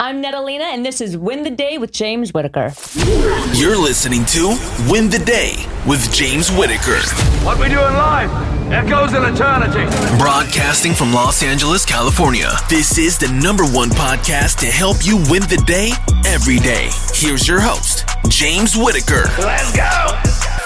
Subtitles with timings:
[0.00, 2.72] I'm Natalina, and this is Win the Day with James Whitaker.
[3.52, 4.56] You're listening to
[4.88, 7.00] Win the Day with James Whitaker.
[7.44, 8.30] What we do in life
[8.70, 9.86] echoes in eternity.
[10.16, 12.52] Broadcasting from Los Angeles, California.
[12.70, 15.90] This is the number one podcast to help you win the day
[16.24, 16.90] every day.
[17.12, 19.24] Here's your host, James Whitaker.
[19.40, 20.57] Let's go.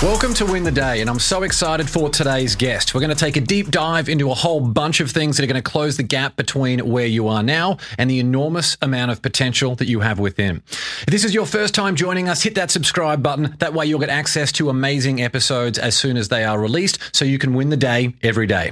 [0.00, 2.94] Welcome to Win the Day, and I'm so excited for today's guest.
[2.94, 5.48] We're going to take a deep dive into a whole bunch of things that are
[5.48, 9.20] going to close the gap between where you are now and the enormous amount of
[9.22, 10.62] potential that you have within.
[10.68, 13.56] If this is your first time joining us, hit that subscribe button.
[13.58, 17.24] That way, you'll get access to amazing episodes as soon as they are released so
[17.24, 18.70] you can win the day every day.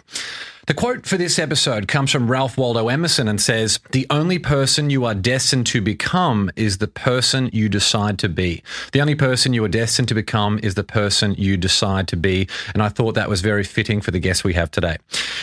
[0.67, 4.91] The quote for this episode comes from Ralph Waldo Emerson and says, The only person
[4.91, 8.65] you are destined to become is the person you decide to be.
[8.91, 12.49] The only person you are destined to become is the person you decide to be.
[12.75, 14.97] And I thought that was very fitting for the guest we have today.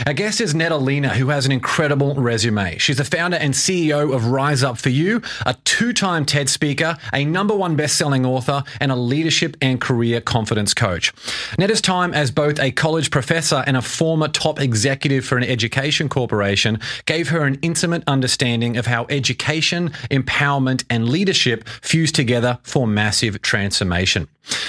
[0.06, 2.78] Our guest is Natalina, who has an incredible resume.
[2.78, 6.98] She's the founder and CEO of Rise Up For You, a two time TED speaker,
[7.14, 11.14] a number one best selling author, and a leadership and career confidence coach.
[11.58, 16.10] Neta's time as both a college professor and a former top executive for an education
[16.10, 22.88] corporation gave her an intimate understanding of how education, empowerment, and leadership fuse together for
[22.88, 24.28] massive transformation.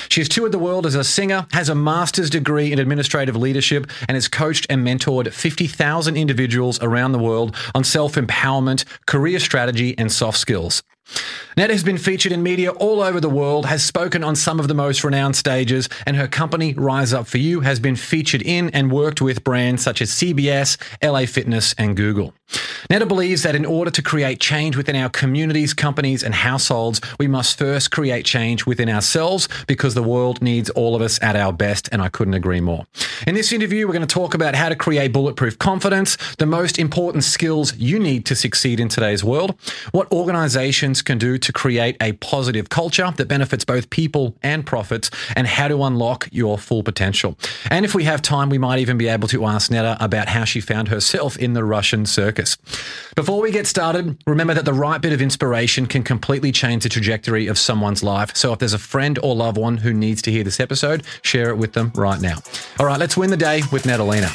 [0.09, 4.15] She's toured the world as a singer, has a master's degree in administrative leadership, and
[4.15, 10.13] has coached and mentored 50,000 individuals around the world on self empowerment, career strategy, and
[10.13, 10.83] soft skills.
[11.57, 14.67] Neta has been featured in media all over the world, has spoken on some of
[14.67, 18.71] the most renowned stages, and her company, Rise Up For You, has been featured in
[18.71, 22.35] and worked with brands such as CBS, LA Fitness, and Google.
[22.91, 27.27] Neta believes that in order to create change within our communities, companies, and households, we
[27.27, 31.53] must first create change within ourselves because the world needs all of us at our
[31.53, 32.87] best, and I couldn't agree more.
[33.27, 36.79] In this interview, we're going to talk about how to create bulletproof confidence, the most
[36.79, 39.55] important skills you need to succeed in today's world,
[39.93, 45.11] what organizations can do to create a positive culture that benefits both people and profits,
[45.35, 47.39] and how to unlock your full potential.
[47.71, 50.45] And if we have time, we might even be able to ask Netta about how
[50.45, 52.44] she found herself in the Russian circus.
[53.15, 56.89] Before we get started, remember that the right bit of inspiration can completely change the
[56.89, 58.37] trajectory of someone's life.
[58.37, 61.51] So if there's a friend or loved one who needs to hear this episode, share
[61.51, 62.39] it with them right now.
[62.79, 64.31] All right, let's win the day with Natalina.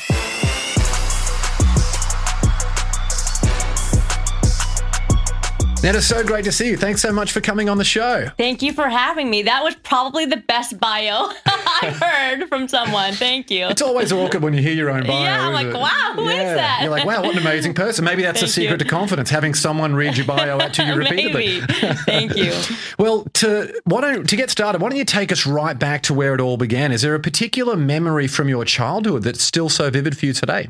[5.81, 6.75] Neta, so great to see you.
[6.75, 8.27] Thanks so much for coming on the show.
[8.37, 9.43] Thank you for having me.
[9.43, 13.13] That was probably the best bio I've heard from someone.
[13.13, 13.67] Thank you.
[13.67, 15.21] It's always awkward when you hear your own bio.
[15.23, 15.73] Yeah, I'm like, it?
[15.73, 16.79] wow, who is that?
[16.81, 18.03] You're like, wow, what an amazing person.
[18.03, 18.85] Maybe that's the Thank secret you.
[18.85, 21.61] to confidence, having someone read your bio out to you repeatedly.
[21.61, 22.51] Thank you.
[22.97, 26.13] Well, to why don't to get started, why don't you take us right back to
[26.13, 26.91] where it all began?
[26.91, 30.67] Is there a particular memory from your childhood that's still so vivid for you today?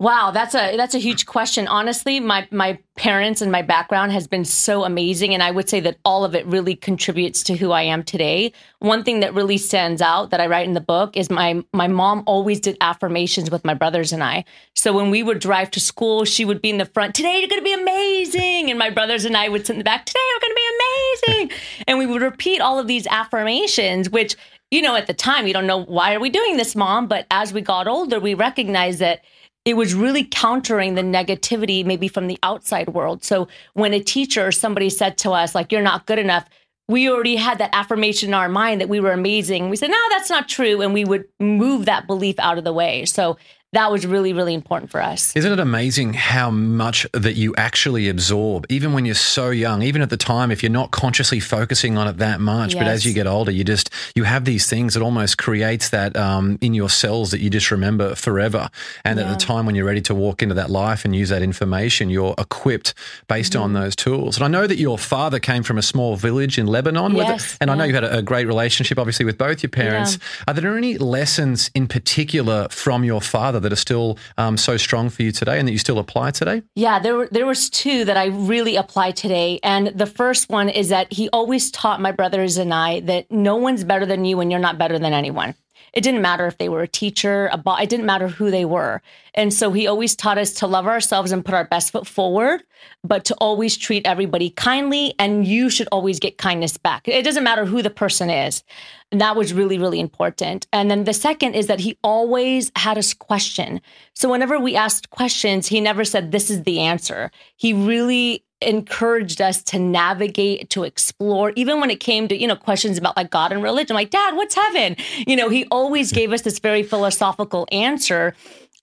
[0.00, 1.66] Wow, that's a that's a huge question.
[1.66, 5.80] Honestly, my my parents and my background has been so amazing and I would say
[5.80, 8.52] that all of it really contributes to who I am today.
[8.78, 11.88] One thing that really stands out that I write in the book is my my
[11.88, 14.44] mom always did affirmations with my brothers and I.
[14.74, 17.48] So when we would drive to school, she would be in the front, "Today you're
[17.48, 20.20] going to be amazing." And my brothers and I would sit in the back, "Today
[20.30, 21.58] you're going to be amazing."
[21.88, 24.36] and we would repeat all of these affirmations which
[24.70, 27.06] you know, at the time, you don't know why are we doing this, mom?
[27.06, 29.22] But as we got older, we recognized that
[29.68, 33.22] it was really countering the negativity maybe from the outside world.
[33.22, 36.46] So when a teacher or somebody said to us, like, you're not good enough,
[36.88, 39.68] we already had that affirmation in our mind that we were amazing.
[39.68, 40.80] We said, no, that's not true.
[40.80, 43.04] And we would move that belief out of the way.
[43.04, 43.36] So
[43.72, 45.36] that was really, really important for us.
[45.36, 50.00] Isn't it amazing how much that you actually absorb, even when you're so young, even
[50.00, 53.12] at the time, if you're not consciously focusing on it that much, but as you
[53.12, 56.88] get older, you just, you have these things that almost creates that um, in your
[56.88, 58.70] cells that you just remember forever.
[59.04, 61.42] And at the time when you're ready to walk into that life and use that
[61.42, 62.94] information, you're equipped
[63.28, 63.82] based on Mm-hmm.
[63.82, 64.36] those tools.
[64.36, 67.18] And I know that your father came from a small village in Lebanon it.
[67.18, 67.88] Yes, And I know yeah.
[67.88, 70.18] you had a, a great relationship, obviously, with both your parents.
[70.46, 75.10] Are there any lessons in particular from your father that are still um, so strong
[75.10, 76.62] for you today and that you still apply today?
[76.74, 80.68] Yeah, there were there was two that I really apply today, and the first one
[80.68, 84.40] is that he always taught my brothers and I that no one's better than you,
[84.40, 85.54] and you're not better than anyone.
[85.92, 87.82] It didn't matter if they were a teacher, a boss.
[87.82, 89.02] It didn't matter who they were,
[89.34, 92.62] and so he always taught us to love ourselves and put our best foot forward,
[93.04, 97.06] but to always treat everybody kindly, and you should always get kindness back.
[97.06, 98.62] It doesn't matter who the person is.
[99.10, 100.66] And that was really, really important.
[100.72, 103.80] And then the second is that he always had us question.
[104.14, 107.30] So whenever we asked questions, he never said, This is the answer.
[107.56, 112.56] He really encouraged us to navigate, to explore, even when it came to, you know,
[112.56, 114.96] questions about like God and religion, like, Dad, what's heaven?
[115.26, 118.34] You know, he always gave us this very philosophical answer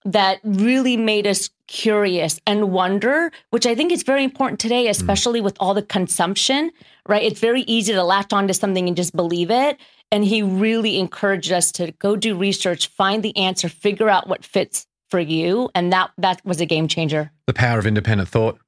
[0.06, 4.89] that really made us curious and wonder, which I think is very important today, mm.
[4.92, 6.71] especially with all the consumption,
[7.10, 7.24] right?
[7.24, 9.80] It's very easy to latch onto something and just believe it.
[10.12, 14.45] And he really encouraged us to go do research, find the answer, figure out what
[14.45, 15.69] fits for you.
[15.74, 17.31] And that that was a game changer.
[17.48, 18.60] The power of independent thought.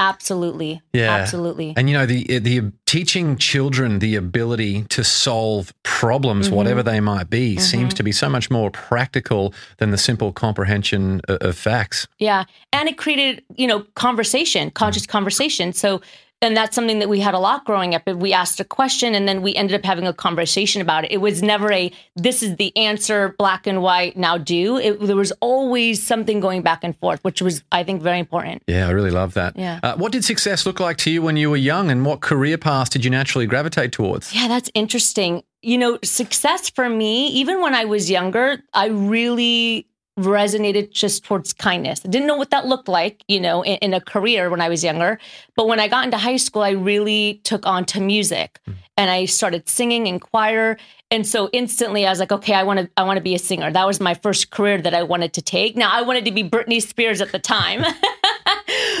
[0.00, 0.80] Absolutely.
[0.94, 1.10] Yeah.
[1.10, 1.74] Absolutely.
[1.76, 6.56] And you know the the teaching children the ability to solve problems, Mm-hmm.
[6.56, 11.20] whatever they might be, seems to be so much more practical than the simple comprehension
[11.28, 12.08] of, of facts.
[12.18, 12.44] Yeah.
[12.72, 15.72] And it created, you know, conversation, conscious conversation.
[15.72, 16.00] So,
[16.42, 18.06] and that's something that we had a lot growing up.
[18.06, 21.12] We asked a question and then we ended up having a conversation about it.
[21.12, 24.78] It was never a, this is the answer, black and white, now do.
[24.78, 28.62] It, there was always something going back and forth, which was, I think, very important.
[28.66, 29.54] Yeah, I really love that.
[29.54, 29.80] Yeah.
[29.82, 32.56] Uh, what did success look like to you when you were young, and what career
[32.56, 34.34] path did you naturally gravitate towards?
[34.34, 35.42] Yeah, that's interesting.
[35.62, 39.86] You know, success for me, even when I was younger, I really
[40.18, 42.02] resonated just towards kindness.
[42.04, 44.68] I didn't know what that looked like, you know, in, in a career when I
[44.68, 45.18] was younger.
[45.56, 48.72] But when I got into high school, I really took on to music hmm.
[48.96, 50.76] and I started singing in choir.
[51.10, 53.38] And so instantly I was like, okay, I want to I want to be a
[53.38, 53.70] singer.
[53.70, 55.76] That was my first career that I wanted to take.
[55.76, 57.84] Now I wanted to be Britney Spears at the time.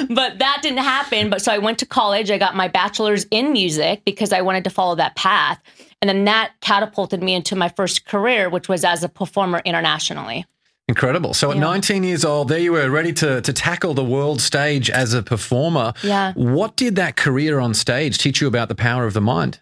[0.08, 1.30] but that didn't happen.
[1.30, 2.30] But so I went to college.
[2.30, 5.60] I got my bachelor's in music because I wanted to follow that path.
[6.00, 10.46] And then that catapulted me into my first career, which was as a performer internationally.
[10.88, 11.34] Incredible.
[11.34, 14.90] So at 19 years old, there you were, ready to, to tackle the world stage
[14.90, 15.92] as a performer.
[16.02, 16.32] Yeah.
[16.32, 19.60] What did that career on stage teach you about the power of the mind?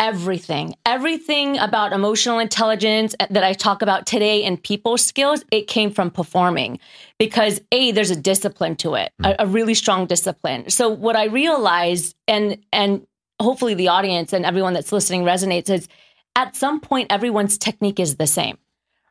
[0.00, 0.74] Everything.
[0.86, 5.92] Everything about emotional intelligence eh, that i talk about today and people skills it came
[5.92, 6.80] from performing.
[7.18, 9.30] Because a there's a discipline to it mm.
[9.30, 10.68] a, a really strong discipline.
[10.70, 13.06] So what i realized and and
[13.40, 15.86] hopefully the audience and everyone that's listening resonates is
[16.34, 18.58] at some point everyone's technique is the same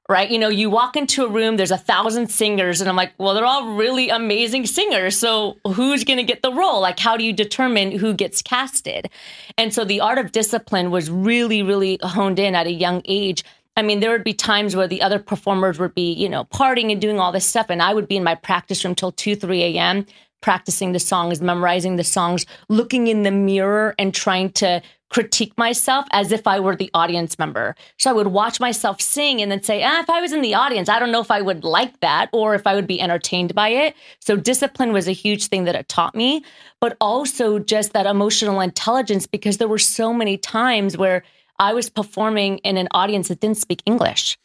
[0.10, 0.30] right?
[0.32, 3.36] You know, you walk into a room, there's a thousand singers, and I'm like, well,
[3.36, 5.18] they're all really amazing singers.
[5.18, 6.82] So who's going to get the role?
[6.82, 9.10] Like, how do you determine who gets casted?
[9.58, 13.44] And so the art of discipline was really, really honed in at a young age.
[13.78, 16.92] I mean, there would be times where the other performers would be, you know, partying
[16.92, 19.36] and doing all this stuff, and I would be in my practice room till 2,
[19.36, 20.08] 3 a.m.,
[20.42, 26.06] practicing the songs, memorizing the songs, looking in the mirror and trying to critique myself
[26.12, 27.76] as if I were the audience member.
[27.98, 30.54] So I would watch myself sing and then say, ah, if I was in the
[30.54, 33.56] audience, I don't know if I would like that or if I would be entertained
[33.56, 33.96] by it.
[34.20, 36.44] So discipline was a huge thing that it taught me,
[36.80, 41.24] but also just that emotional intelligence because there were so many times where
[41.58, 44.38] I was performing in an audience that didn't speak English.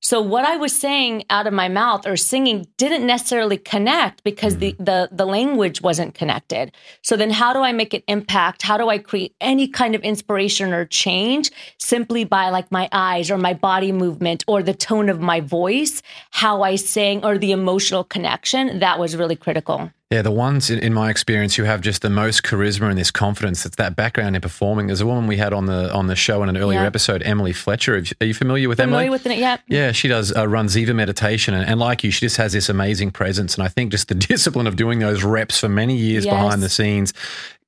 [0.00, 4.58] So what I was saying out of my mouth or singing didn't necessarily connect because
[4.58, 4.84] the mm-hmm.
[4.84, 6.72] the the language wasn't connected.
[7.02, 8.62] So then how do I make an impact?
[8.62, 13.30] How do I create any kind of inspiration or change simply by like my eyes
[13.30, 16.00] or my body movement or the tone of my voice,
[16.30, 18.78] how I sang or the emotional connection?
[18.78, 19.90] That was really critical.
[20.10, 23.10] Yeah, the ones in, in my experience who have just the most charisma and this
[23.10, 24.86] confidence, it's that background in performing.
[24.86, 26.86] There's a woman we had on the on the show in an earlier Yeah.
[26.86, 27.94] episode, Emily Fletcher.
[27.96, 29.10] Are you- Are you familiar with Familiar Emily?
[29.10, 29.36] with it?
[29.38, 29.58] Yeah.
[29.68, 32.70] Yeah, she does uh, run Ziva meditation, and, and like you, she just has this
[32.70, 33.54] amazing presence.
[33.54, 36.32] And I think just the discipline of doing those reps for many years Yes.
[36.32, 37.12] behind the scenes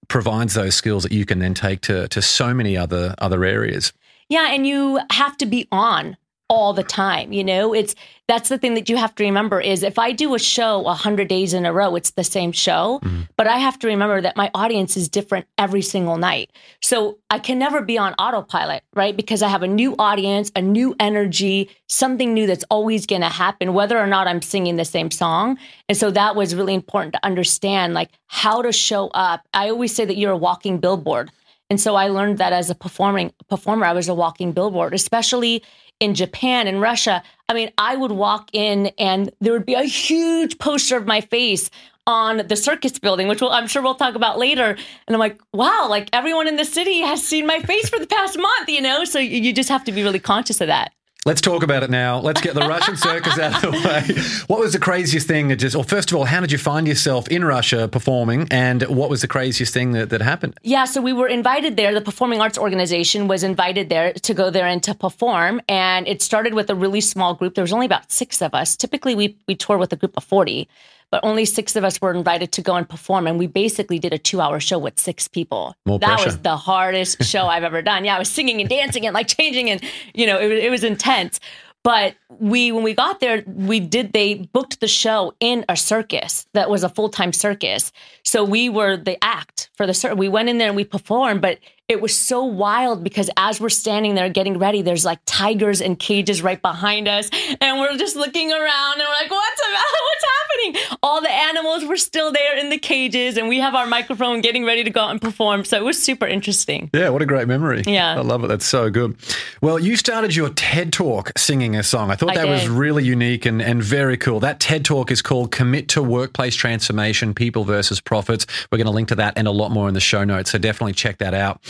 [0.09, 3.93] provides those skills that you can then take to to so many other other areas.
[4.31, 6.17] Yeah, and you have to be on
[6.50, 7.73] all the time, you know?
[7.73, 7.94] It's
[8.26, 11.26] that's the thing that you have to remember is if I do a show 100
[11.26, 13.23] days in a row, it's the same show, mm-hmm.
[13.37, 16.53] but I have to remember that my audience is different every single night.
[16.81, 19.17] So I can never be on autopilot, right?
[19.17, 23.29] Because I have a new audience, a new energy, something new that's always going to
[23.29, 25.58] happen whether or not I'm singing the same song.
[25.89, 29.43] And so that was really important to understand like how to show up.
[29.55, 31.31] I always say that you're a walking billboard.
[31.69, 35.63] And so I learned that as a performing performer, I was a walking billboard, especially
[36.01, 37.23] in Japan and Russia.
[37.49, 41.21] I mean, I would walk in and there would be a huge poster of my
[41.21, 41.71] face
[42.07, 44.71] on the circus building, which we'll, I'm sure we'll talk about later.
[44.71, 48.07] And I'm like, wow, like everyone in the city has seen my face for the
[48.07, 49.05] past month, you know?
[49.05, 50.93] So you you just have to be really conscious of that.
[51.27, 52.19] Let's talk about it now.
[52.19, 54.22] Let's get the Russian circus out of the way.
[54.46, 56.89] What was the craziest thing that just, or first of all, how did you find
[56.89, 60.58] yourself in Russia performing, and what was the craziest thing that, that happened?
[60.62, 61.93] Yeah, so we were invited there.
[61.93, 65.60] The Performing Arts Organization was invited there to go there and to perform.
[65.69, 67.55] And it started with a really small group.
[67.55, 68.74] There was only about six of us.
[68.74, 70.70] Typically, we we tour with a group of forty,
[71.10, 73.26] but only six of us were invited to go and perform.
[73.26, 75.74] And we basically did a two-hour show with six people.
[75.86, 76.26] More that pressure.
[76.26, 78.05] was the hardest show I've ever done.
[78.05, 79.82] Yeah, I was singing and dancing and like changing, and
[80.14, 81.40] you know, it, it was intense.
[81.82, 86.46] But we, when we got there, we did, they booked the show in a circus
[86.52, 87.90] that was a full time circus.
[88.22, 90.19] So we were the act for the circus.
[90.19, 91.58] We went in there and we performed, but
[91.91, 95.99] it was so wild because as we're standing there getting ready, there's like tigers and
[95.99, 97.29] cages right behind us.
[97.61, 100.99] And we're just looking around and we're like, what's about, what's happening?
[101.03, 104.65] All the animals were still there in the cages and we have our microphone getting
[104.65, 105.65] ready to go out and perform.
[105.65, 106.91] So it was super interesting.
[106.94, 107.82] Yeah, what a great memory.
[107.85, 108.15] Yeah.
[108.17, 108.47] I love it.
[108.47, 109.17] That's so good.
[109.61, 112.13] Well, you started your TED Talk singing a song.
[112.13, 114.39] I thought I that was really unique and, and very cool.
[114.39, 118.47] That TED Talk is called Commit to Workplace Transformation People versus Profits.
[118.70, 120.53] We're going to link to that and a lot more in the show notes.
[120.53, 121.61] So definitely check that out.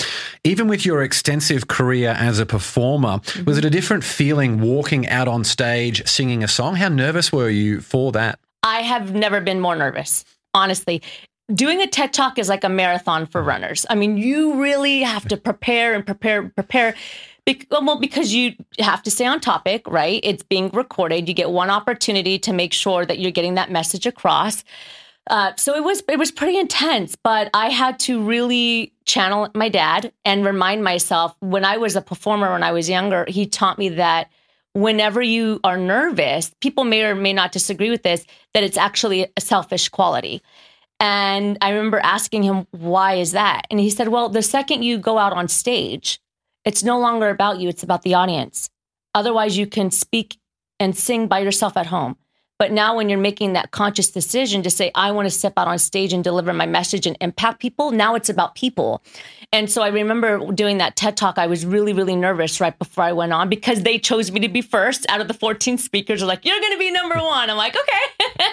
[0.45, 3.45] Even with your extensive career as a performer, Mm-hmm.
[3.45, 6.77] was it a different feeling walking out on stage singing a song?
[6.77, 8.39] How nervous were you for that?
[8.63, 10.25] I have never been more nervous,
[10.55, 11.03] honestly.
[11.53, 13.85] Doing a TED Talk is like a marathon for runners.
[13.91, 16.95] I mean, you really have to prepare and prepare and prepare.
[17.47, 20.21] Bec- well, because you have to stay on topic, right?
[20.23, 21.29] It's being recorded.
[21.29, 24.63] You get one opportunity to make sure that you're getting that message across.
[25.31, 29.69] Uh, so it was it was pretty intense, but I had to really channel my
[29.69, 33.25] dad and remind myself when I was a performer when I was younger.
[33.29, 34.29] He taught me that
[34.73, 39.29] whenever you are nervous, people may or may not disagree with this, that it's actually
[39.37, 40.43] a selfish quality.
[40.99, 43.67] And I remember asking him, why is that?
[43.71, 46.21] And he said, well, the second you go out on stage,
[46.65, 48.69] it's no longer about you, it's about the audience.
[49.15, 50.39] Otherwise, you can speak
[50.81, 52.17] and sing by yourself at home.
[52.61, 55.67] But now, when you're making that conscious decision to say, I want to step out
[55.67, 59.03] on stage and deliver my message and impact people, now it's about people.
[59.51, 61.39] And so I remember doing that TED talk.
[61.39, 64.49] I was really, really nervous right before I went on because they chose me to
[64.51, 66.23] be first out of the 14 speakers.
[66.23, 67.49] Are like, you're going to be number one.
[67.49, 68.45] I'm like, okay.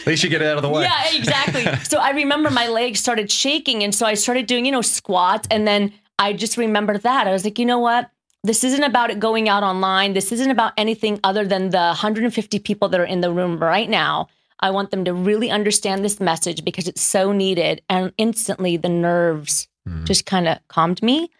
[0.00, 0.84] At least you get it out of the way.
[0.84, 1.66] Yeah, exactly.
[1.84, 3.84] so I remember my legs started shaking.
[3.84, 5.46] And so I started doing, you know, squats.
[5.50, 7.26] And then I just remember that.
[7.26, 8.10] I was like, you know what?
[8.42, 10.14] This isn't about it going out online.
[10.14, 13.88] This isn't about anything other than the 150 people that are in the room right
[13.88, 14.28] now.
[14.60, 17.82] I want them to really understand this message because it's so needed.
[17.88, 20.04] And instantly the nerves mm-hmm.
[20.04, 21.30] just kind of calmed me.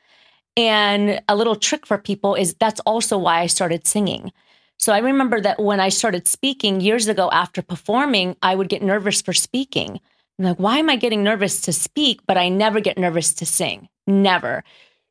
[0.56, 4.32] And a little trick for people is that's also why I started singing.
[4.78, 8.82] So I remember that when I started speaking years ago after performing, I would get
[8.82, 10.00] nervous for speaking.
[10.38, 13.46] I'm like, why am I getting nervous to speak, but I never get nervous to
[13.46, 13.88] sing?
[14.06, 14.64] Never.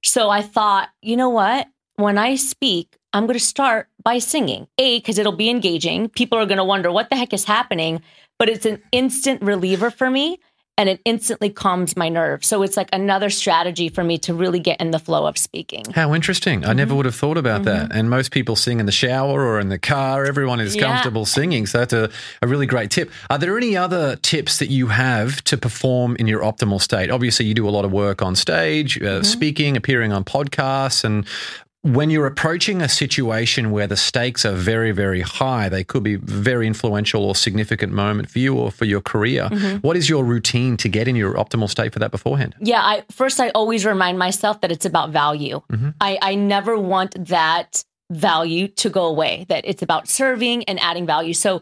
[0.04, 1.68] So I thought, you know what?
[2.00, 4.68] When I speak, I'm going to start by singing.
[4.78, 6.08] A, because it'll be engaging.
[6.08, 8.02] People are going to wonder what the heck is happening,
[8.38, 10.40] but it's an instant reliever for me
[10.78, 12.48] and it instantly calms my nerves.
[12.48, 15.84] So it's like another strategy for me to really get in the flow of speaking.
[15.94, 16.64] How interesting.
[16.64, 16.78] I Mm-hmm.
[16.78, 17.92] never would have thought about that.
[17.94, 20.24] And most people sing in the shower or in the car.
[20.26, 20.84] Everyone is Yeah.
[20.88, 21.66] comfortable singing.
[21.66, 22.10] So that's a,
[22.42, 23.12] a really great tip.
[23.30, 27.12] Are there any other tips that you have to perform in your optimal state?
[27.12, 29.24] Obviously, you do a lot of work on stage, uh, Mm-hmm.
[29.24, 31.04] speaking, appearing on podcasts.
[31.04, 31.26] And
[31.82, 36.18] when you're approaching a situation where the stakes are very, very high, they could be
[36.18, 39.48] very influential or significant moment for you or for your career.
[39.50, 39.78] Mm-hmm.
[39.78, 42.56] What is your routine to get in your optimal state for that beforehand?
[42.60, 45.62] Yeah, I first I always remind myself that it's about value.
[46.02, 51.06] I, I never want that value to go away, that it's about serving and adding
[51.06, 51.34] value.
[51.34, 51.62] So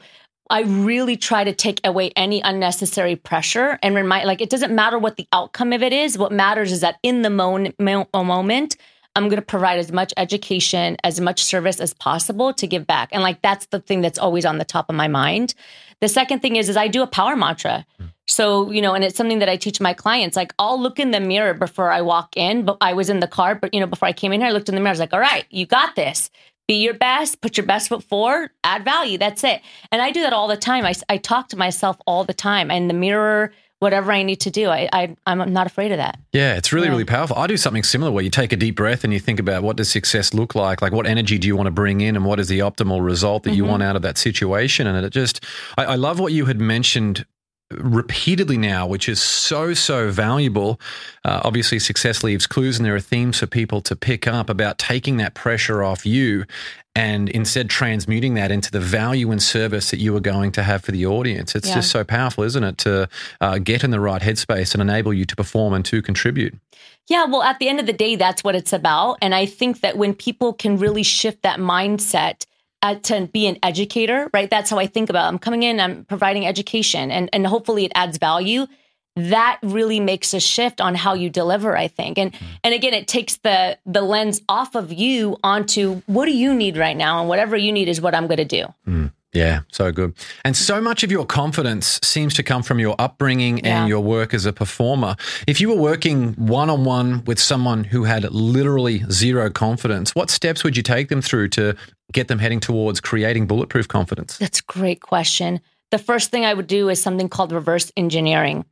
[0.49, 4.97] I really try to take away any unnecessary pressure and remind like it doesn't matter
[4.97, 6.17] what the outcome of it is.
[6.17, 8.77] What matters is that in the mo- mo- moment,
[9.17, 13.09] I'm going to provide as much education, as much service as possible to give back.
[13.11, 15.55] And like that's the thing that's always on the top of my mind.
[16.01, 17.85] The second thing is is I do a power mantra.
[17.97, 18.05] Hmm.
[18.27, 20.35] So, you know, and it's something that I teach my clients.
[20.35, 23.27] Like I'll look in the mirror before I walk in, but I was in the
[23.27, 24.89] car, but you know, before I came in here, I looked in the mirror.
[24.89, 26.29] I was like, all right, you got this.
[26.67, 29.17] Be your best, put your best foot forward, add value.
[29.17, 29.61] That's it.
[29.91, 30.85] And I do that all the time.
[30.85, 34.51] I, I talk to myself all the time in the mirror, whatever I need to
[34.51, 34.69] do.
[34.69, 36.19] I, I I'm not afraid of that.
[36.33, 36.91] Yeah, it's really, Yeah.
[36.91, 37.37] really powerful.
[37.37, 39.77] I do something similar where you take a deep breath and you think about what
[39.77, 40.81] does success look like?
[40.81, 43.43] Like what energy do you want to bring in and what is the optimal result
[43.43, 43.71] that you mm-hmm.
[43.71, 44.87] want out of that situation?
[44.87, 45.43] And it just,
[45.77, 47.25] I, I love what you had mentioned
[47.71, 50.79] repeatedly now, which is so, so valuable.
[51.25, 54.77] Uh, obviously, success leaves clues and there are themes for people to pick up about
[54.77, 56.45] taking that pressure off you
[56.95, 60.83] and instead transmuting that into the value and service that you are going to have
[60.83, 61.53] for the audience.
[61.53, 61.75] It's Yeah.
[61.75, 63.07] just so powerful, isn't it, to
[63.39, 66.55] uh, get in the right headspace and enable you to perform and to contribute.
[67.07, 69.17] Yeah, well, at the end of the day, that's what it's about.
[69.21, 72.46] And I think that when people can really shift that mindset
[72.81, 74.49] uh, to be an educator, right?
[74.49, 75.27] That's how I think about it.
[75.29, 78.67] I'm coming in, I'm providing education, and, and hopefully it adds value.
[79.15, 82.19] That really makes a shift on how you deliver, I think.
[82.19, 86.53] And and again, it takes the the lens off of you onto what do you
[86.53, 87.19] need right now?
[87.19, 88.65] And whatever you need is what I'm gonna do.
[89.33, 90.13] Yeah, so good.
[90.45, 93.81] And so much of your confidence seems to come from your upbringing Yeah.
[93.81, 95.15] and your work as a performer.
[95.47, 100.29] If you were working one on one with someone who had literally zero confidence, what
[100.29, 101.75] steps would you take them through to
[102.13, 104.37] get them heading towards creating bulletproof confidence?
[104.37, 105.59] That's a great question.
[105.91, 108.65] The first thing I would do is something called reverse engineering.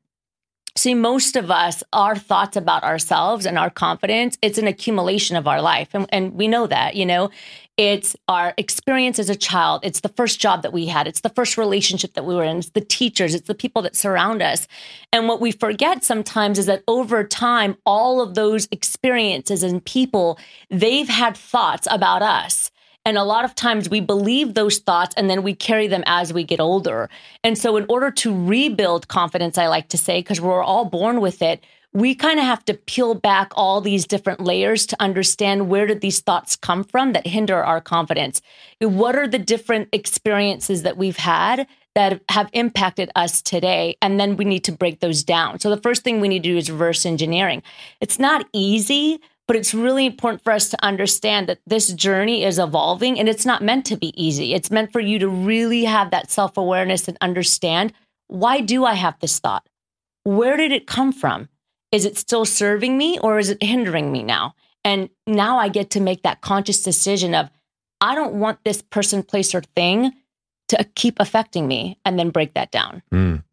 [0.77, 5.48] See, most of us, our thoughts about ourselves and our confidence, it's an accumulation of
[5.48, 5.88] our life.
[5.94, 7.30] And, and we know that, you know,
[7.77, 9.86] it's our experience as a child.
[9.86, 11.08] It's the first job that we had.
[11.08, 12.58] It's the first relationship that we were in.
[12.58, 13.34] It's the teachers.
[13.34, 14.68] It's the people that surround us.
[15.13, 20.38] And what we forget sometimes is that over time, all of those experiences and people,
[20.70, 22.70] they've had thoughts about us.
[23.05, 26.33] And a lot of times we believe those thoughts and then we carry them as
[26.33, 27.09] we get older.
[27.43, 31.21] And so, in order to rebuild confidence, I like to say, because we're all born
[31.21, 35.69] with it, we kind of have to peel back all these different layers to understand
[35.69, 38.41] where did these thoughts come from that hinder our confidence.
[38.81, 43.95] What are the different experiences that we've had that have impacted us today?
[44.01, 45.59] And then we need to break those down.
[45.59, 47.62] So, the first thing we need to do is reverse engineering.
[48.01, 52.58] It's not easy but it's really important for us to understand that this journey is
[52.58, 54.54] evolving and it's not meant to be easy.
[54.54, 57.94] It's meant for you to really have that self awareness and understand
[58.28, 59.68] why do I have this thought?
[60.24, 61.50] Where did it come from?
[61.92, 64.56] Is it still serving me or is it hindering me now?
[64.84, 67.50] And now I get to make that conscious decision of,
[68.02, 70.12] I don't want this person, place, or thing
[70.68, 73.02] to keep affecting me and then break that down.
[73.12, 73.44] Mm.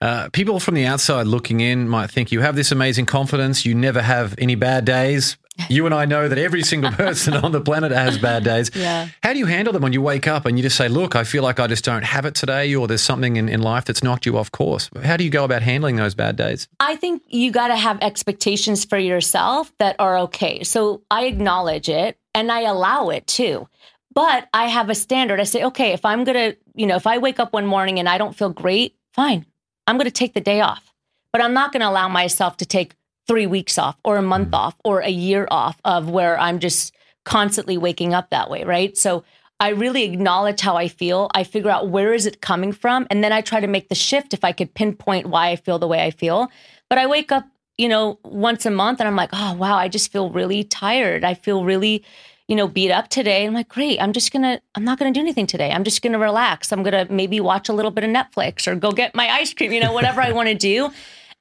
[0.00, 3.64] Uh, people from the outside looking in might think you have this amazing confidence.
[3.64, 5.36] You never have any bad days.
[5.70, 8.70] You and I know that every single person on the planet has bad days.
[8.74, 9.08] Yeah.
[9.22, 11.24] How do you handle them when you wake up and you just say, look, I
[11.24, 14.02] feel like I just don't have it today, or there's something in, in life that's
[14.02, 14.90] knocked you off course?
[15.02, 16.68] How do you go about handling those bad days?
[16.78, 20.62] I think you got to have expectations for yourself that are okay.
[20.62, 23.68] So I acknowledge it and I allow it too.
[24.12, 25.40] But I have a standard.
[25.40, 27.98] I say, okay, if I'm going to, you know, if I wake up one morning
[27.98, 29.44] and I don't feel great, fine.
[29.86, 30.92] I'm going to take the day off,
[31.32, 32.94] but I'm not going to allow myself to take
[33.26, 34.56] three weeks off or a month mm.
[34.56, 38.64] off or a year off of where I'm just constantly waking up that way.
[38.64, 38.96] Right.
[38.96, 39.24] So
[39.58, 41.30] I really acknowledge how I feel.
[41.34, 43.06] I figure out where is it coming from.
[43.10, 45.78] And then I try to make the shift if I could pinpoint why I feel
[45.78, 46.48] the way I feel.
[46.88, 47.46] But I wake up,
[47.78, 51.24] you know, once a month and I'm like, oh, wow, I just feel really tired.
[51.24, 52.04] I feel really
[52.48, 53.44] you know, beat up today.
[53.44, 54.00] I'm like, great.
[54.00, 55.72] I'm just gonna, I'm not gonna do anything today.
[55.72, 56.72] I'm just gonna relax.
[56.72, 59.72] I'm gonna maybe watch a little bit of Netflix or go get my ice cream,
[59.72, 60.90] you know, whatever I wanna do.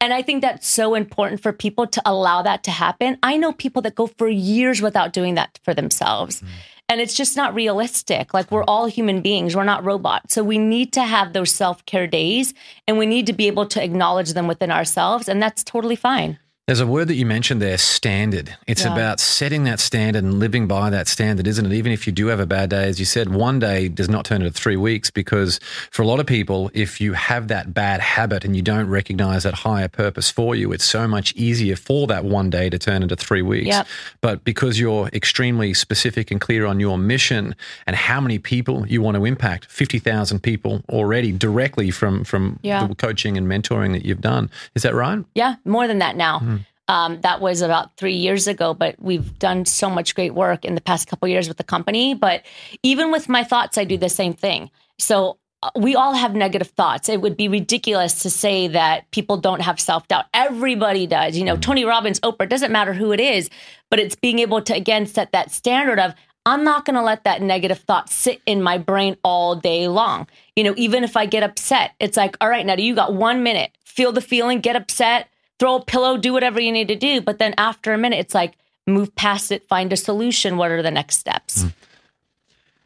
[0.02, 3.18] And I think that's so important for people to allow that to happen.
[3.24, 6.42] I know people that go for years without doing that for themselves.
[6.42, 6.48] Mm.
[6.88, 8.34] And it's just not realistic.
[8.34, 10.34] Like we're all human beings, we're not robots.
[10.36, 12.54] So we need to have those self care days
[12.88, 15.28] and we need to be able to acknowledge them within ourselves.
[15.28, 16.38] And that's totally fine.
[16.68, 18.58] There's a word that you mentioned there, standard.
[18.66, 18.92] It's yeah.
[18.92, 21.74] about setting that standard and living by that standard, isn't it?
[21.74, 24.26] Even if you do have a bad day, as you said, one day does not
[24.26, 25.60] turn into three weeks because
[25.92, 29.44] for a lot of people, if you have that bad habit and you don't recognize
[29.44, 33.04] that higher purpose for you, it's so much easier for that one day to turn
[33.04, 33.68] into three weeks.
[33.68, 33.88] Yep.
[34.22, 39.04] But because you're extremely specific and clear on your mission and how many people you
[39.04, 42.88] want to impact, 50,000 people already directly from, from yeah.
[42.88, 44.50] the coaching and mentoring that you've done.
[44.74, 45.24] Is that right?
[45.36, 46.40] Yeah, more than that now.
[46.40, 46.55] Mm.
[46.88, 50.76] Um, that was about three years ago, but we've done so much great work in
[50.76, 52.14] the past couple years with the company.
[52.14, 52.44] But
[52.84, 54.70] even with my thoughts, I do the same thing.
[55.00, 57.10] So uh, we all have negative thoughts.
[57.10, 60.26] It would be ridiculous to say that people don't have self doubt.
[60.34, 61.36] Everybody does.
[61.36, 63.50] You know, Tony Robbins, Oprah, doesn't matter who it is,
[63.90, 66.14] but it's being able to, again, set that standard of,
[66.46, 70.28] I'm not going to let that negative thought sit in my brain all day long.
[70.56, 73.42] You know, even if I get upset, it's like, all right, now you got one
[73.42, 73.72] minute.
[73.84, 77.22] Feel the feeling, get upset, throw a pillow, do whatever you need to do.
[77.22, 78.54] But then after a minute, it's like
[78.88, 80.58] move past it, find a solution.
[80.58, 81.64] What are the next steps?
[81.64, 81.68] Hmm.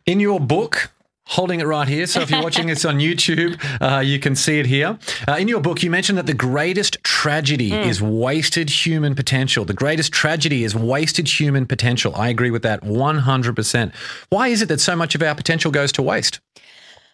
[0.05, 0.91] In your book,
[1.29, 2.07] holding it right here.
[2.07, 4.97] So if you're watching this on YouTube, uh, you can see it here.
[5.27, 7.85] Uh, in your book, you mentioned that the greatest tragedy mm.
[7.85, 9.63] is wasted human potential.
[9.63, 12.15] The greatest tragedy is wasted human potential.
[12.15, 13.93] I agree with that 100%.
[14.29, 16.39] Why is it that so much of our potential goes to waste?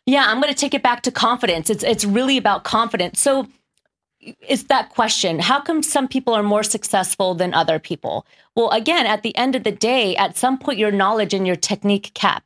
[0.06, 1.70] Yeah, I'm going to take it back to confidence.
[1.70, 3.20] It's it's really about confidence.
[3.20, 3.48] So
[4.42, 8.26] it's that question how come some people are more successful than other people?
[8.56, 11.56] Well again at the end of the day at some point your knowledge and your
[11.56, 12.44] technique cap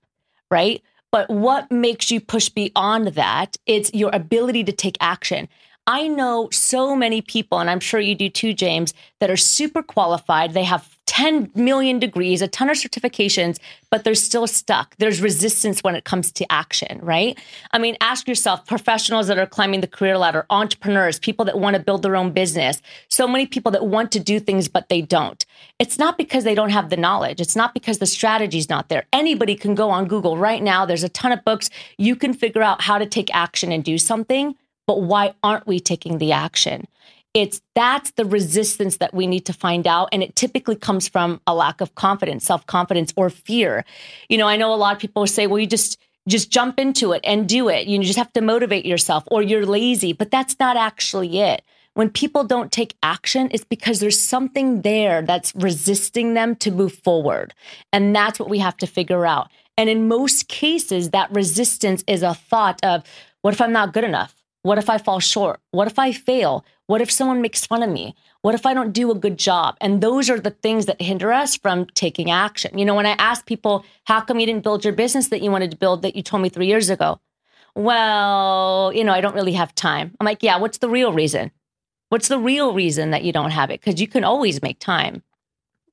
[0.51, 0.81] right?
[1.11, 5.47] But what makes you push beyond that it's your ability to take action.
[5.87, 9.81] I know so many people and i'm sure you do too james that are super
[9.81, 10.53] qualified.
[10.53, 13.57] They have 10 million degrees, a ton of certifications,
[13.89, 14.95] but they're still stuck.
[14.97, 17.35] There's resistance when it comes to action, right?
[17.71, 21.75] I mean, ask yourself professionals that are climbing the career ladder, entrepreneurs, people that want
[21.75, 25.01] to build their own business, so many people that want to do things, but they
[25.01, 25.47] don't.
[25.79, 29.07] It's not because they don't have the knowledge, it's not because the strategy's not there.
[29.11, 30.85] Anybody can go on Google right now.
[30.85, 31.71] There's a ton of books.
[31.97, 34.53] You can figure out how to take action and do something,
[34.85, 36.85] but why aren't we taking the action?
[37.39, 41.39] It's that's the resistance that we need to find out and it typically comes from
[41.47, 43.85] a lack of confidence self-confidence or fear
[44.29, 47.13] you know i know a lot of people say well you just just jump into
[47.15, 50.55] it and do it you just have to motivate yourself or you're lazy but that's
[50.59, 51.61] not actually it
[51.95, 56.93] When people don't take action, it's because there's something there that's resisting them to move
[56.93, 57.53] forward.
[57.91, 59.49] And that's what we have to figure out.
[59.77, 63.03] And in most cases, that resistance is a thought of,
[63.41, 64.33] what if I'm not good enough?
[64.61, 65.59] What if I fall short?
[65.71, 66.63] What if I fail?
[66.89, 68.15] What if someone makes fun of me?
[68.41, 69.77] What if I don't do a good job?
[69.79, 72.79] And those are the things that hinder us from taking action.
[72.79, 75.51] You know, when I ask people, how come you didn't build your business that you
[75.51, 77.19] wanted to build that you told me three years ago?
[77.75, 80.15] Well, you know, I don't really have time.
[80.19, 81.51] I'm like, yeah, what's the real reason?
[82.09, 83.81] What's the real reason that you don't have it?
[83.81, 85.21] Because you can always make time.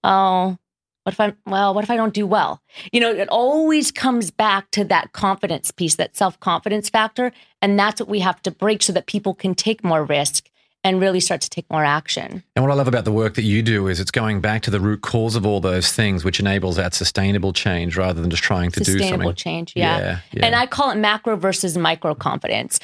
[0.02, 0.56] Oh,
[1.02, 2.62] what if I'm, well, what if I don't do well?
[2.90, 7.32] You know, it always comes back to that confidence piece, that self confidence factor.
[7.60, 10.48] And that's what we have to break so that people can take more risk
[10.86, 12.44] and really start to take more action.
[12.54, 14.70] And what I love about the work that you do is it's going back to
[14.70, 18.44] the root cause of all those things, which enables that sustainable change rather than just
[18.44, 19.00] trying to do something.
[19.00, 19.98] Sustainable change, yeah.
[19.98, 20.46] Yeah, yeah.
[20.46, 22.78] And I call it macro versus micro confidence.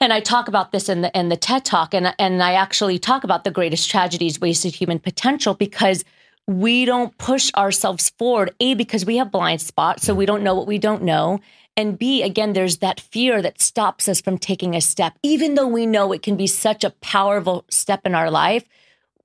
[0.00, 2.98] And I talk about this in the in the TED Talk, and and I actually
[2.98, 6.04] talk about the greatest tragedies, wasted human potential, because
[6.48, 8.52] we don't push ourselves forward.
[8.58, 10.16] A because we have blind spots, so mm.
[10.16, 11.38] we don't know what we don't know,
[11.80, 15.66] and B again, there's that fear that stops us from taking a step, even though
[15.66, 18.64] we know it can be such a powerful step in our life.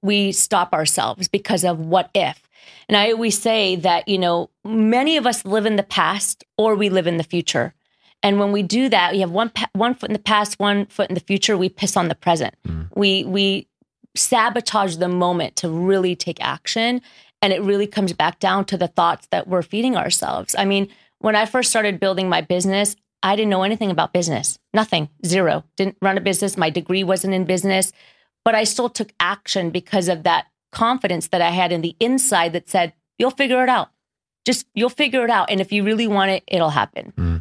[0.01, 2.41] We stop ourselves because of what if.
[2.87, 6.75] And I always say that, you know, many of us live in the past or
[6.75, 7.73] we live in the future.
[8.23, 11.09] And when we do that, we have one one foot in the past, one foot
[11.09, 11.57] in the future.
[11.57, 12.55] We piss on the present.
[12.67, 12.87] Mm.
[12.95, 13.67] We we
[14.15, 17.01] sabotage the moment to really take action,
[17.41, 20.55] and it really comes back down to the thoughts that we're feeding ourselves.
[20.57, 20.87] I mean,
[21.25, 24.59] when I first started building my business, I didn't know anything about business.
[24.75, 25.63] Nothing, zero.
[25.75, 26.55] Didn't run a business.
[26.55, 27.91] My degree wasn't in business,
[28.43, 32.53] but I still took action because of that confidence that I had in the inside
[32.53, 33.89] that said, "You'll figure it out."
[34.45, 35.49] Just you'll figure it out.
[35.49, 37.11] And if you really want it, it'll happen.
[37.15, 37.37] Hmm.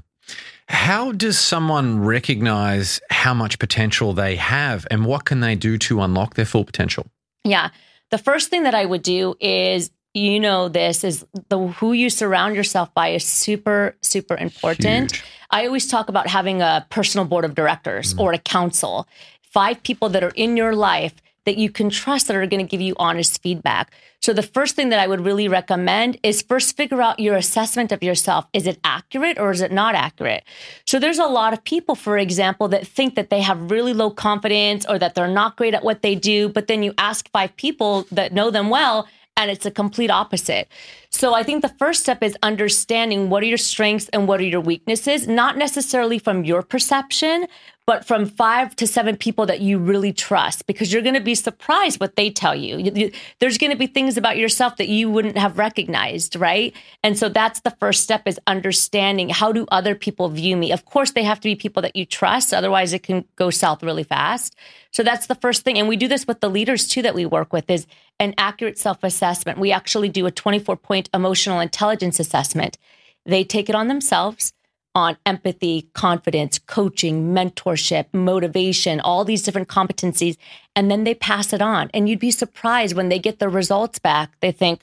[0.67, 6.01] How does someone recognize how much potential they have and what can they do to
[6.01, 7.05] unlock their full potential?
[7.45, 7.69] Yeah.
[8.11, 12.09] The first thing that I would do is you know this is the who you
[12.09, 15.13] surround yourself by is super super important.
[15.13, 15.25] Huge.
[15.51, 18.21] I always talk about having a personal board of directors mm.
[18.21, 19.07] or a council.
[19.43, 22.69] Five people that are in your life that you can trust that are going to
[22.69, 23.93] give you honest feedback.
[24.21, 27.93] So the first thing that I would really recommend is first figure out your assessment
[27.93, 28.47] of yourself.
[28.55, 30.45] Is it accurate or is it not accurate?
[30.87, 34.11] So there's a lot of people, for example, that think that they have really low
[34.11, 37.55] confidence or that they're not great at what they do, but then you ask five
[37.57, 40.69] people that know them well and it's a complete opposite.
[41.11, 44.45] So I think the first step is understanding what are your strengths and what are
[44.45, 47.47] your weaknesses, not necessarily from your perception,
[47.87, 51.35] but from five to seven people that you really trust, because you're going to be
[51.35, 53.11] surprised what they tell you.
[53.41, 56.75] There's going to be things about yourself that you wouldn't have recognized, right?
[57.03, 60.73] And so that's the first step is understanding how do other people view me.
[60.73, 63.83] Of course, they have to be people that you trust, otherwise it can go south
[63.83, 64.57] really fast.
[64.91, 67.27] So that's the first thing, and we do this with the leaders too that we
[67.27, 67.87] work with is
[68.19, 69.59] an accurate self-assessment.
[69.59, 72.79] We actually do a 24-point emotional intelligence assessment.
[73.27, 74.53] They take it on themselves
[74.95, 80.37] on empathy, confidence, coaching, mentorship, motivation, all these different competencies.
[80.77, 81.91] And then they pass it on.
[81.93, 84.33] And you'd be surprised when they get the results back.
[84.41, 84.83] They think,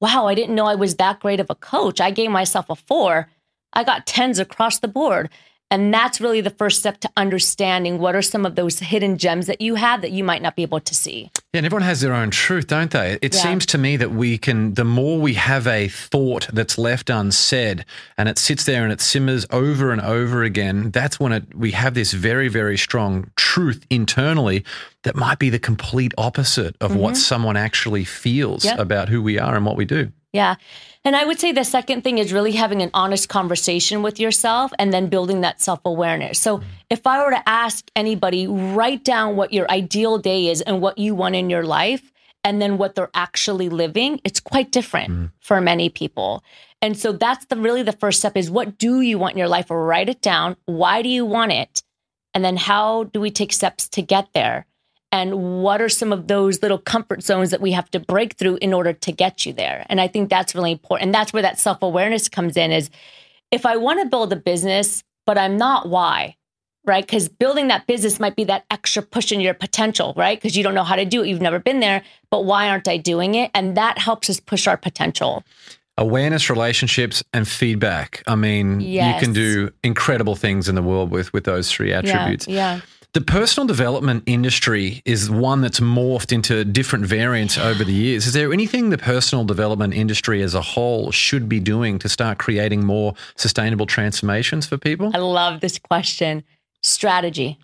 [0.00, 2.00] wow, I didn't know I was that great of a coach.
[2.00, 3.28] I gave myself a four.
[3.72, 5.28] I got tens across the board.
[5.70, 9.46] And that's really the first step to understanding what are some of those hidden gems
[9.48, 11.30] that you have that you might not be able to see.
[11.54, 13.18] Yeah, and everyone has their own truth, don't they?
[13.22, 13.40] It Yeah.
[13.40, 17.86] seems to me that we can, the more we have a thought that's left unsaid
[18.18, 21.70] and it sits there and it simmers over and over again, that's when it, we
[21.70, 24.62] have this very, very strong truth internally
[25.04, 28.68] that might be the complete opposite of what someone actually feels Mm-hmm.
[28.76, 28.78] Yep.
[28.80, 30.12] about who we are and what we do.
[30.34, 30.56] Yeah.
[31.08, 34.74] And I would say the second thing is really having an honest conversation with yourself
[34.78, 36.38] and then building that self awareness.
[36.38, 40.82] So if I were to ask anybody, write down what your ideal day is and
[40.82, 42.12] what you want in your life,
[42.44, 45.26] and then what they're actually living, it's quite different mm-hmm.
[45.40, 46.44] for many people.
[46.82, 49.48] And so that's the really the first step is what do you want in your
[49.48, 49.70] life?
[49.70, 50.58] Write it down.
[50.66, 51.82] Why do you want it?
[52.34, 54.66] And then how do we take steps to get there?
[55.10, 58.58] And what are some of those little comfort zones that we have to break through
[58.60, 59.86] in order to get you there?
[59.88, 61.08] And i think that's really important.
[61.08, 62.90] And that's where that self-awareness comes in is
[63.50, 66.36] if i want to build a business but i'm not why?
[66.84, 67.04] Right?
[67.04, 70.38] Because building that business might be that extra push in your potential right?
[70.38, 71.28] Because you don't know how to do it.
[71.28, 72.02] You've never been there.
[72.30, 73.50] But why aren't i doing it?
[73.54, 75.44] And that helps us push our potential.
[75.98, 78.22] Awareness, relationships, and feedback.
[78.26, 82.46] I mean, you can do incredible things in the world with with those three attributes.
[82.46, 82.80] yeah yeah
[83.14, 88.26] The personal development industry is one that's morphed into different variants over the years.
[88.26, 92.38] Is there anything the personal development industry as a whole should be doing to start
[92.38, 95.10] creating more sustainable transformations for people?
[95.14, 96.44] I love this question.
[96.82, 97.58] Strategy.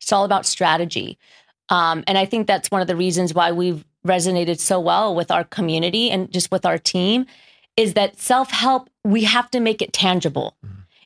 [0.00, 1.16] It's all about strategy.
[1.68, 5.30] Um, and I think that's one of the reasons why we've resonated so well with
[5.30, 7.24] our community and just with our team
[7.76, 10.56] is that self help, we have to make it tangible.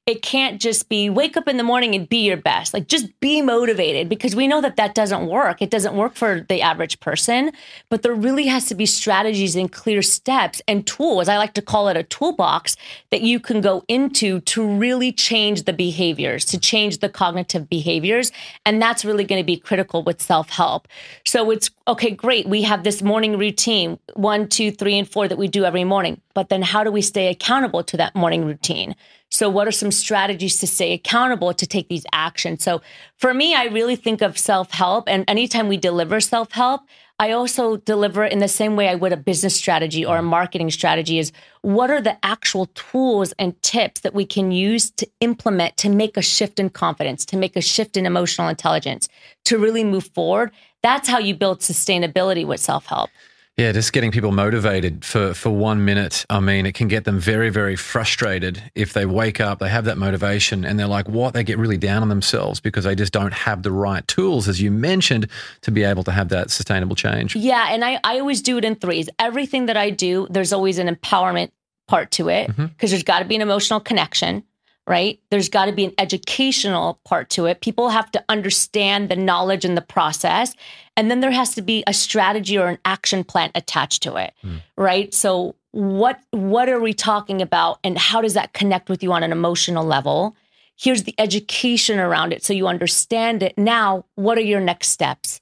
[0.06, 2.74] It can't just be wake up in the morning and be your best.
[2.74, 5.62] Like just be motivated because we know that that doesn't work.
[5.62, 7.52] It doesn't work for the average person,
[7.88, 11.26] but there really has to be strategies and clear steps and tools.
[11.26, 12.76] I like to call it a toolbox
[13.10, 18.30] that you can go into to really change the behaviors, to change the cognitive behaviors.
[18.66, 20.86] And that's really going to be critical with self help.
[21.24, 22.46] So it's okay, great.
[22.46, 26.20] We have this morning routine one, two, three, and four that we do every morning.
[26.34, 28.94] But then how do we stay accountable to that morning routine?
[29.34, 32.62] So, what are some strategies to stay accountable to take these actions?
[32.62, 32.82] So,
[33.16, 35.08] for me, I really think of self help.
[35.08, 36.82] And anytime we deliver self help,
[37.18, 40.26] I also deliver in the same way I would a business strategy or a mm.
[40.26, 45.08] marketing strategy is what are the actual tools and tips that we can use to
[45.18, 49.08] implement to make a shift in confidence, to make a shift in emotional intelligence,
[49.46, 50.52] to really move forward.
[50.84, 53.10] That's how you build sustainability with self help.
[53.56, 56.26] Yeah, just getting people motivated for, for one minute.
[56.28, 59.84] I mean, it can get them very, very frustrated if they wake up, they have
[59.84, 61.34] that motivation, and they're like, what?
[61.34, 64.60] They get really down on themselves because they just don't have the right tools, as
[64.60, 65.28] you mentioned,
[65.60, 67.36] to be able to have that sustainable change.
[67.36, 67.68] Yeah.
[67.70, 69.08] And I, I always do it in threes.
[69.20, 71.52] Everything that I do, there's always an empowerment
[71.86, 72.86] part to it because mm-hmm.
[72.86, 74.42] there's got to be an emotional connection
[74.86, 75.18] right?
[75.30, 77.60] There's got to be an educational part to it.
[77.60, 80.54] People have to understand the knowledge and the process.
[80.96, 84.34] And then there has to be a strategy or an action plan attached to it,
[84.44, 84.60] mm.
[84.76, 85.12] right?
[85.14, 89.22] So what what are we talking about and how does that connect with you on
[89.22, 90.36] an emotional level?
[90.76, 93.56] Here's the education around it so you understand it.
[93.56, 95.40] Now, what are your next steps?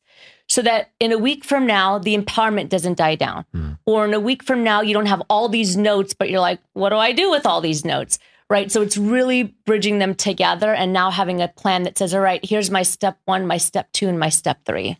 [0.48, 3.44] So that in a week from now, the empowerment doesn't die down.
[3.54, 3.78] Mm.
[3.86, 6.60] Or in a week from now, you don't have all these notes, but you're like,
[6.74, 8.18] what do I do with all these notes?
[8.52, 8.70] Right?
[8.70, 12.44] So it's really bridging them together and now having a plan that says, all right,
[12.44, 14.98] here's my step one, my step two, and my step three.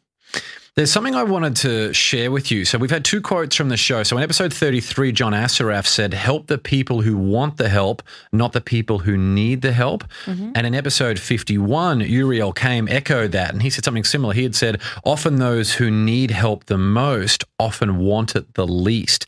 [0.74, 2.64] There's something I wanted to share with you.
[2.64, 4.04] So we've had two quotes from the show.
[4.04, 8.54] So in episode 33, John Assaraf said, "Help the people who want the help, not
[8.54, 10.52] the people who need the help." Mm-hmm.
[10.54, 14.32] And in episode 51, Yuriel Kaim echoed that, and he said something similar.
[14.32, 19.26] He had said, "Often those who need help the most often want it the least."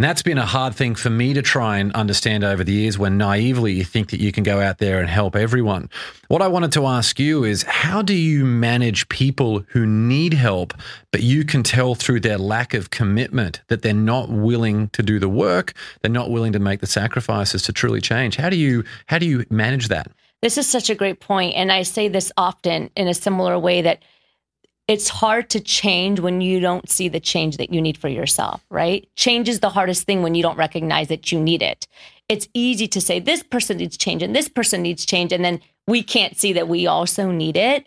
[0.00, 2.98] And that's been a hard thing for me to try and understand over the years
[2.98, 5.88] when naively you think that you can go out there and help everyone.
[6.26, 10.74] What I wanted to ask you is how do you manage people who need help,
[11.12, 15.20] but you can tell through their lack of commitment that they're not willing to do
[15.20, 18.34] the work, they're not willing to make the sacrifices to truly change?
[18.34, 20.10] How do you how do you manage that?
[20.42, 23.82] This is such a great point and I say this often in a similar way
[23.82, 24.02] that
[24.86, 28.64] it's hard to change when you don't see the change that you need for yourself,
[28.70, 29.08] right?
[29.16, 31.86] Change is the hardest thing when you don't recognize that you need it.
[32.28, 35.60] It's easy to say this person needs change and this person needs change, and then
[35.86, 37.86] we can't see that we also need it.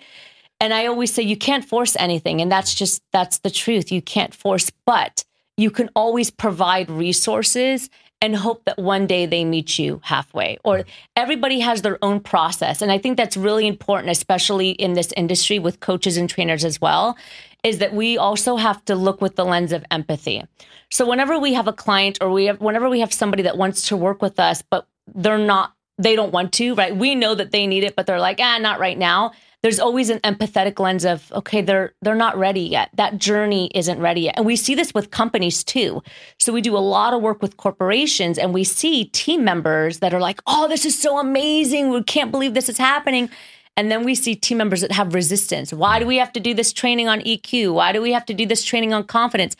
[0.59, 3.91] And I always say you can't force anything, and that's just that's the truth.
[3.91, 5.23] You can't force, but
[5.55, 7.89] you can always provide resources
[8.21, 10.57] and hope that one day they meet you halfway.
[10.63, 10.83] Or
[11.15, 12.81] everybody has their own process.
[12.81, 16.81] And i think that's really important especially in this industry with coaches and trainers as
[16.81, 17.17] well
[17.63, 20.43] is that we also have to look with the lens of empathy.
[20.89, 23.87] So whenever we have a client or we have whenever we have somebody that wants
[23.89, 26.95] to work with us but they're not they don't want to right?
[26.95, 29.31] We know that they need it but they're like ah not right now
[29.63, 32.89] there's always an empathetic lens of okay they're they're not ready yet.
[32.93, 34.35] That journey isn't ready yet.
[34.37, 36.03] And we see this with companies too.
[36.39, 40.13] So we do a lot of work with corporations and we see team members that
[40.13, 41.89] are like oh this is so amazing.
[41.89, 43.29] We can't believe this is happening.
[43.75, 45.71] And then we see team members that have resistance.
[45.71, 48.33] Why do we have to do this training on EQ why do we have to
[48.33, 49.55] do this training on confidence?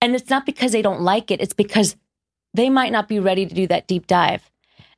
[0.00, 1.40] And it's not because they don't like it.
[1.40, 1.96] It's because
[2.54, 4.50] they might not be ready to do that deep dive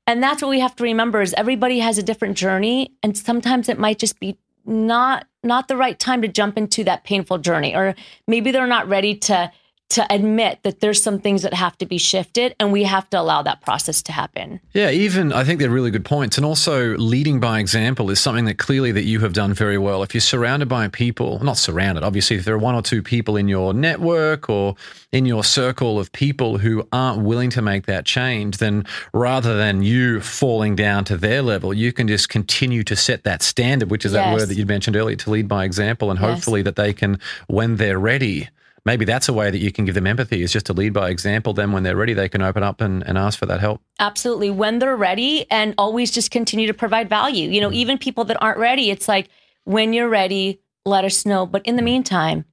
[0.07, 3.69] and that's what we have to remember is everybody has a different journey and sometimes
[3.69, 7.75] it might just be not not the right time to jump into that painful journey
[7.75, 7.95] or
[8.27, 9.51] maybe they're not ready to
[9.89, 13.21] to admit that there's some things that have to be shifted and we have to
[13.21, 14.61] allow that process to happen.
[14.73, 18.47] Yeah, even I think they're really good points and also leading by example is something
[18.47, 20.03] that clearly that you have done very well.
[20.03, 23.37] If you're surrounded by people, not surrounded, obviously if there are one or two people
[23.37, 24.75] in your network or
[25.13, 29.83] in your circle of people who aren't willing to make that change, then rather than
[29.83, 34.05] you falling down to their level, you can just continue to set that standard, which
[34.05, 34.25] is yes.
[34.25, 36.29] that word that you mentioned earlier, to lead by example and yes.
[36.29, 38.49] hopefully that they can when they're ready
[38.87, 41.11] maybe that's a way that you can give them empathy is just to lead by
[41.11, 41.53] example.
[41.53, 43.83] Then when they're ready, they can open up and, and ask for that help.
[43.99, 44.49] Absolutely.
[44.49, 47.51] When they're ready and always just continue to provide value.
[47.51, 47.75] You know, mm.
[47.75, 49.29] even people that aren't ready, it's like
[49.65, 51.45] when you're ready, let us know.
[51.45, 52.45] But in the meantime,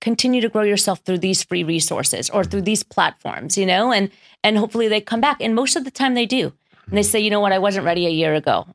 [0.00, 4.10] continue to grow yourself through these free resources or through these platforms, you know, and
[4.42, 5.36] and hopefully they come back.
[5.40, 6.52] And most of the time they do.
[6.86, 8.66] And they say, you know what, I wasn't ready a year ago.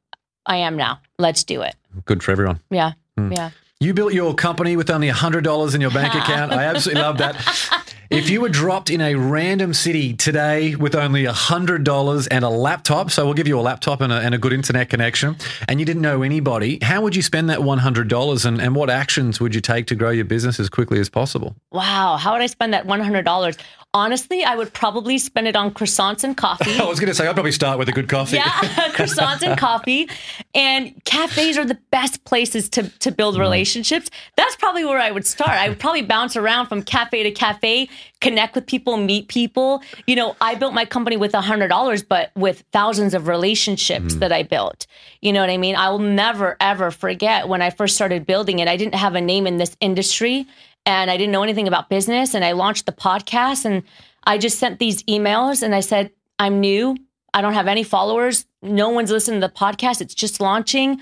[0.46, 1.00] I am now.
[1.20, 1.76] Let's do it.
[2.06, 2.60] Good for everyone.
[2.72, 2.94] Yeah.
[3.20, 3.36] Mm.
[3.36, 3.52] Yeah.
[3.82, 6.52] You built your company with only $100 in your bank account.
[6.52, 7.86] I absolutely love that.
[8.10, 13.10] If you were dropped in a random city today with only $100 and a laptop,
[13.10, 15.38] so we'll give you a laptop and a, and a good internet connection,
[15.70, 19.40] and you didn't know anybody, how would you spend that $100 and, and what actions
[19.40, 21.56] would you take to grow your business as quickly as possible?
[21.72, 22.18] Wow.
[22.18, 23.58] How would I spend that $100?
[23.92, 26.72] Honestly, I would probably spend it on croissants and coffee.
[26.80, 28.36] I was going to say, I'd probably start with a good coffee.
[28.36, 28.44] Yeah,
[28.94, 30.08] croissants and coffee.
[30.54, 33.42] And cafes are the best places to, to build Mm-hmm.
[33.42, 34.10] relationships.
[34.38, 35.52] That's probably where I would start.
[35.52, 37.90] I would probably bounce around from cafe to cafe,
[38.22, 39.82] connect with people, meet people.
[40.06, 44.20] You know, I built my company with $100, but with thousands of relationships Mm.
[44.20, 44.86] that I built.
[45.22, 45.76] You know what I mean?
[45.76, 48.68] I will never, ever forget when I first started building it.
[48.68, 50.46] I didn't have a name in this industry
[50.90, 52.34] and I didn't know anything about business.
[52.34, 53.84] And I launched the podcast and
[54.24, 56.98] I just sent these emails and I said, I'm new.
[57.32, 58.46] I don't have any followers.
[58.64, 60.02] No one's listening to the podcast.
[60.02, 61.00] It's just launching.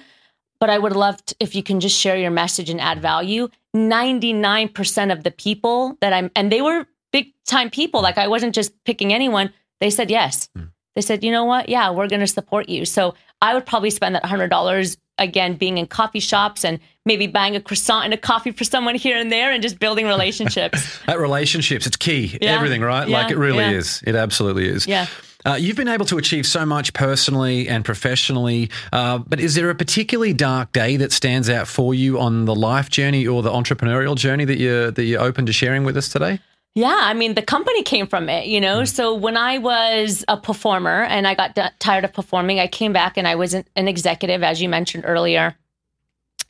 [0.60, 3.48] But I would love to, if you can just share your message and add value.
[3.76, 8.02] 99% of the people that I'm, and they were big time people.
[8.02, 9.54] Like I wasn't just picking anyone.
[9.80, 10.50] They said yes.
[10.56, 10.66] Hmm.
[10.98, 11.70] They said, you know what?
[11.70, 12.84] Yeah, we're going to support you.
[12.84, 17.56] So I would probably spend that $100 again being in coffee shops and maybe buying
[17.56, 20.98] a croissant and a coffee for someone here and there and just building relationships.
[21.06, 22.36] That relationships, it's key.
[22.42, 22.56] Yeah.
[22.56, 23.08] Everything, right?
[23.08, 23.16] Yeah.
[23.22, 23.74] Like it really Yeah.
[23.74, 24.02] is.
[24.08, 24.88] It absolutely is.
[24.88, 25.06] Yeah.
[25.46, 29.70] Uh, you've been able to achieve so much personally and professionally, uh, but is there
[29.70, 33.52] a particularly dark day that stands out for you on the life journey or the
[33.52, 36.40] entrepreneurial journey that you're that you're open to sharing with us today?
[36.78, 38.82] Yeah, I mean, the company came from it, you know.
[38.82, 38.88] Mm.
[38.88, 42.94] So when I was a performer and I got d- tired of performing, I came
[42.94, 45.56] back and I was an, an executive, as you mentioned earlier.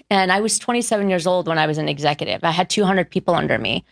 [0.09, 2.43] And I was 27 years old when I was an executive.
[2.43, 3.85] I had 200 people under me.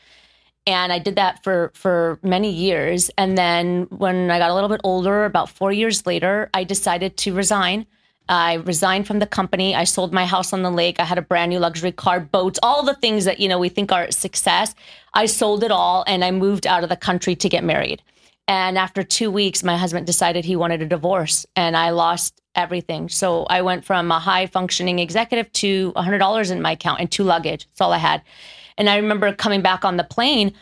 [0.67, 3.09] And I did that for for many years.
[3.17, 7.15] And then when I got a little bit older, about four years later, I decided
[7.15, 7.85] to resign.
[8.27, 9.75] I resigned from the company.
[9.75, 10.99] I sold my house on the lake.
[10.99, 13.69] I had a brand new luxury car, boats, all the things that you know we
[13.69, 14.73] think are success.
[15.13, 18.01] I sold it all and I moved out of the country to get married.
[18.47, 23.09] And after two weeks, my husband decided he wanted a divorce, and I lost everything.
[23.09, 27.23] So I went from a high functioning executive to $100 in my account and two
[27.23, 27.65] luggage.
[27.65, 28.21] That's all I had.
[28.77, 30.53] And I remember coming back on the plane,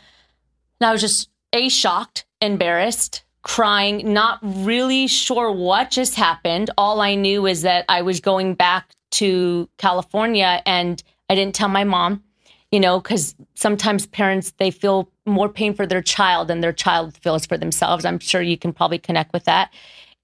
[0.79, 6.71] and I was just a shocked, embarrassed, crying, not really sure what just happened.
[6.77, 11.69] All I knew is that I was going back to California, and I didn't tell
[11.69, 12.23] my mom.
[12.71, 17.15] You know, because sometimes parents they feel more pain for their child than their child
[17.17, 18.03] feels for themselves.
[18.03, 19.71] I'm sure you can probably connect with that.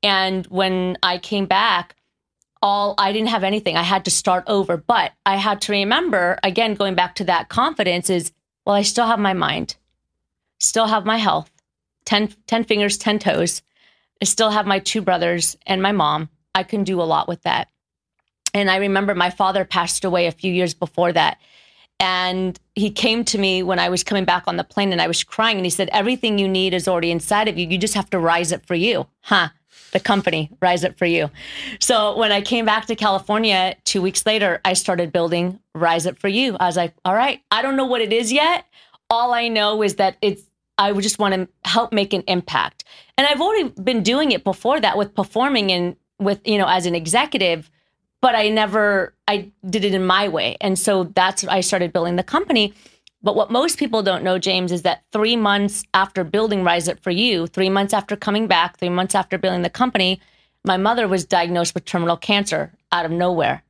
[0.01, 1.95] And when I came back,
[2.63, 3.77] all I didn't have anything.
[3.77, 4.77] I had to start over.
[4.77, 8.31] But I had to remember, again, going back to that confidence is,
[8.65, 9.75] well, I still have my mind,
[10.59, 11.51] still have my health,
[12.09, 13.61] 10, 10 fingers, 10 toes.
[14.19, 16.29] I still have my two brothers and my mom.
[16.55, 17.69] I can do a lot with that.
[18.51, 21.39] And I remember my father passed away a few years before that.
[21.99, 25.05] And he came to me when I was coming back on the plane and I
[25.05, 25.57] was crying.
[25.57, 27.67] And he said, Everything you need is already inside of you.
[27.67, 29.05] You just have to rise up for you.
[29.21, 29.49] Huh?
[29.91, 31.29] The company, rise up for you.
[31.79, 36.17] So when I came back to California two weeks later, I started building Rise Up
[36.17, 36.57] for You.
[36.59, 38.65] I was like, All right, I don't know what it is yet.
[39.11, 40.48] All I know is that it's,
[40.79, 42.83] I would just want to help make an impact.
[43.17, 46.87] And I've already been doing it before that with performing and with, you know, as
[46.87, 47.69] an executive
[48.21, 50.57] but I never I did it in my way.
[50.61, 52.73] And so that's I started building the company.
[53.21, 56.99] But what most people don't know, James, is that three months after building Rise Up
[57.01, 60.21] for You, three months after coming back, three months after building the company,
[60.63, 63.63] my mother was diagnosed with terminal cancer out of nowhere.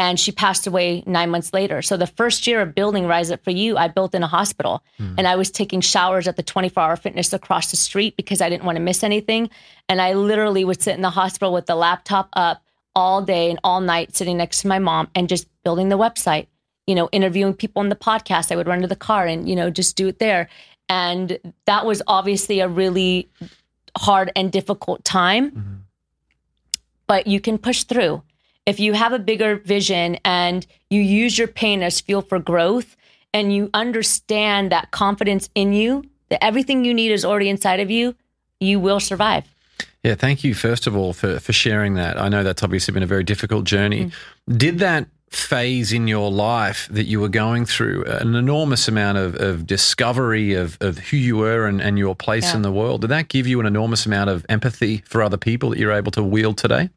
[0.00, 1.82] And she passed away nine months later.
[1.82, 4.82] So the first year of building Rise Up for You, I built in a hospital.
[4.96, 5.16] Hmm.
[5.18, 8.48] And I was taking showers at the 24 hour fitness across the street because I
[8.48, 9.50] didn't want to miss anything.
[9.90, 12.62] And I literally would sit in the hospital with the laptop up
[12.96, 16.46] all day and all night sitting next to my mom and just building the website,
[16.86, 18.50] you know, interviewing people on the podcast.
[18.50, 20.48] I would run to the car and, you know, just do it there.
[20.88, 23.28] And that was obviously a really
[23.98, 25.74] hard and difficult time, mm-hmm.
[27.06, 28.22] but you can push through.
[28.66, 32.96] If you have a bigger vision and you use your pain as fuel for growth
[33.32, 37.90] and you understand that confidence in you, that everything you need is already inside of
[37.90, 38.14] you,
[38.60, 39.44] you will survive.
[40.04, 42.18] Yeah, thank you first of all for for sharing that.
[42.18, 44.06] I know that's obviously been a very difficult journey.
[44.48, 44.58] Mm.
[44.58, 49.36] Did that phase in your life that you were going through an enormous amount of,
[49.36, 52.56] of discovery of, of who you were and, and your place Yeah.
[52.56, 53.02] in the world?
[53.02, 56.10] Did that give you an enormous amount of empathy for other people that you're able
[56.12, 56.90] to wield today?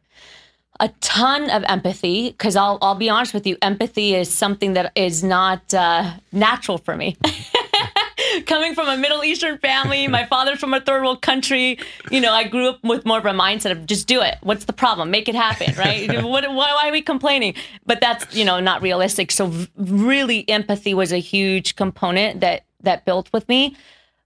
[0.80, 4.92] A ton of empathy because I'll I'll be honest with you, empathy is something that
[4.96, 7.18] is not uh, natural for me.
[8.48, 11.78] Coming from a Middle Eastern family, my father's from a third world country.
[12.10, 14.38] You know, I grew up with more of a mindset of just do it.
[14.42, 15.12] What's the problem?
[15.12, 16.24] Make it happen, right?
[16.24, 17.54] what, why are we complaining?
[17.86, 19.32] But that's you know not realistic.
[19.32, 23.76] So really, empathy was a huge component that that built with me.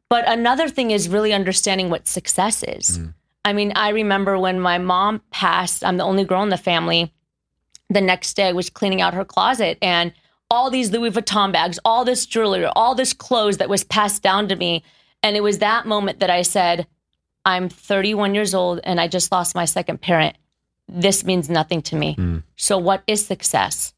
[0.10, 3.00] But another thing is really understanding what success is.
[3.00, 3.14] Mm.
[3.48, 5.82] I mean, I remember when my mom passed.
[5.82, 7.14] I'm the only girl in the family.
[7.90, 10.12] The next day, I was cleaning out her closet and
[10.52, 14.50] all these Louis Vuitton bags, all this jewelry, all this clothes that was passed down
[14.50, 14.84] to me.
[15.24, 16.88] And it was that moment that I said,
[17.46, 20.36] I'm 31 years old and I just lost my second parent.
[20.90, 22.16] This means nothing to me.
[22.16, 22.44] Mm.
[22.58, 23.94] So, what is success?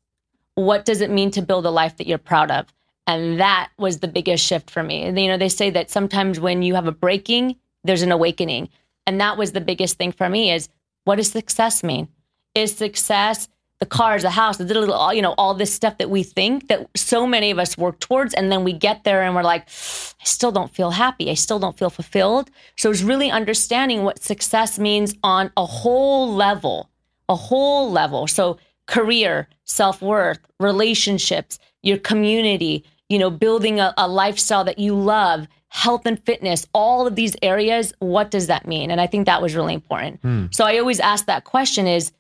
[0.54, 2.68] What does it mean to build a life that you're proud of?
[3.08, 5.02] And that was the biggest shift for me.
[5.02, 8.70] And, you know, they say that sometimes when you have a breaking, there's an awakening.
[9.10, 10.70] And that was the biggest thing for me is
[11.04, 12.10] what does success mean?
[12.54, 13.48] Is success
[13.80, 16.88] the cars, the house, the little, you know, all this stuff that we think that
[16.96, 18.36] so many of us work towards.
[18.36, 21.32] And then we get there and we're like, I still don't feel happy.
[21.32, 22.52] I still don't feel fulfilled.
[22.78, 26.92] So it's really understanding what success means on a whole level,
[27.30, 28.28] a whole level.
[28.28, 34.96] So career, self worth, relationships, your community, you know, building a, a lifestyle that you
[34.96, 37.94] love, health and fitness, all of these areas.
[38.00, 38.92] What does that mean?
[38.92, 40.22] And I think that was really important.
[40.22, 40.54] Mm.
[40.54, 42.12] So I always ask that question is,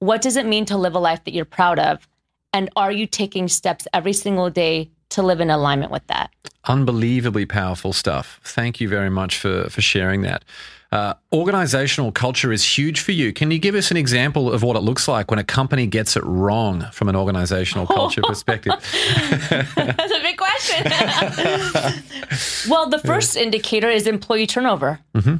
[0.00, 2.08] what does it mean to live a life that you're proud of?
[2.52, 6.30] And are you taking steps every single day to live in alignment with that?
[6.64, 8.40] Unbelievably powerful stuff.
[8.44, 10.44] Thank you very much for, for sharing that.
[10.92, 13.32] Uh, organizational culture is huge for you.
[13.32, 16.16] Can you give us an example of what it looks like when a company gets
[16.16, 18.74] it wrong from an organizational culture perspective?
[19.50, 20.84] That's a big question.
[22.70, 23.42] well, the first yeah.
[23.42, 25.00] indicator is employee turnover.
[25.14, 25.36] Mm-hmm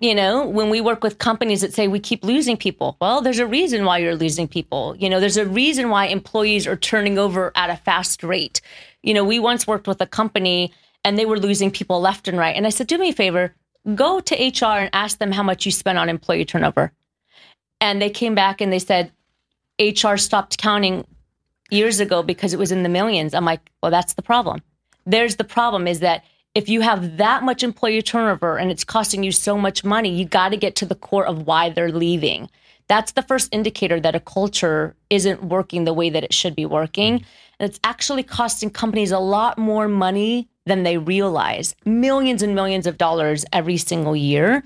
[0.00, 3.40] you know, when we work with companies that say we keep losing people, well, there's
[3.40, 4.94] a reason why you're losing people.
[4.96, 8.60] You know, there's a reason why employees are turning over at a fast rate.
[9.02, 10.72] You know, we once worked with a company
[11.04, 12.54] and they were losing people left and right.
[12.54, 13.54] And I said, do me a favor,
[13.94, 16.92] go to HR and ask them how much you spent on employee turnover.
[17.80, 19.12] And they came back and they said,
[19.80, 21.06] HR stopped counting
[21.70, 23.34] years ago because it was in the millions.
[23.34, 24.62] I'm like, well, that's the problem.
[25.06, 26.24] There's the problem is that
[26.54, 30.24] if you have that much employee turnover and it's costing you so much money, you
[30.24, 32.50] got to get to the core of why they're leaving.
[32.88, 36.66] That's the first indicator that a culture isn't working the way that it should be
[36.66, 37.18] working.
[37.18, 37.26] Mm-hmm.
[37.60, 42.86] And it's actually costing companies a lot more money than they realize millions and millions
[42.86, 44.62] of dollars every single year.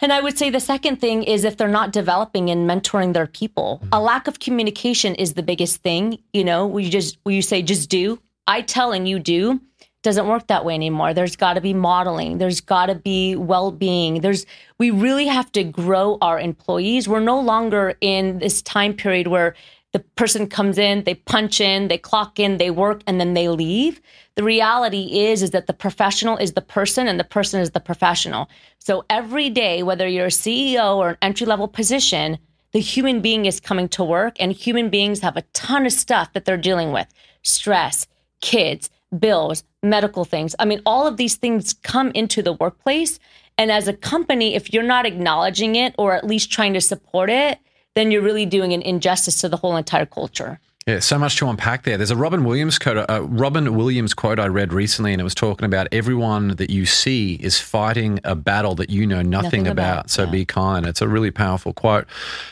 [0.00, 3.26] And I would say the second thing is if they're not developing and mentoring their
[3.26, 4.04] people, a mm-hmm.
[4.04, 6.18] lack of communication is the biggest thing.
[6.32, 8.20] You know, we just, we say just do.
[8.46, 9.60] I tell and you do
[10.04, 11.14] doesn't work that way anymore.
[11.14, 12.36] There's got to be modeling.
[12.36, 14.20] There's got to be well-being.
[14.20, 14.44] There's
[14.78, 17.08] we really have to grow our employees.
[17.08, 19.54] We're no longer in this time period where
[19.94, 23.48] the person comes in, they punch in, they clock in, they work and then they
[23.48, 24.00] leave.
[24.34, 27.78] The reality is is that the professional is the person and the person is the
[27.78, 28.50] professional.
[28.80, 32.38] So every day whether you're a CEO or an entry-level position,
[32.72, 36.32] the human being is coming to work and human beings have a ton of stuff
[36.32, 37.06] that they're dealing with.
[37.42, 38.08] Stress,
[38.40, 40.56] kids, bills, medical things.
[40.58, 43.20] I mean, all of these things come into the workplace.
[43.56, 47.30] And as a company, if you're not acknowledging it or at least trying to support
[47.30, 47.60] it,
[47.94, 50.60] then you're really doing an injustice to the whole entire culture.
[50.86, 51.96] Yeah, so much to unpack there.
[51.96, 55.34] There's a Robin Williams quote, uh, Robin Williams quote I read recently, and it was
[55.34, 59.66] talking about everyone that you see is fighting a battle that you know nothing, nothing
[59.66, 59.92] about.
[59.92, 60.10] about.
[60.10, 60.30] So yeah.
[60.30, 60.84] be kind.
[60.84, 62.06] It's a really powerful quote.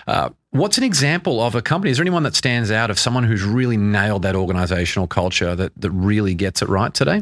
[0.07, 1.90] Uh, what's an example of a company?
[1.90, 5.72] Is there anyone that stands out of someone who's really nailed that organizational culture that
[5.76, 7.20] that really gets it right today?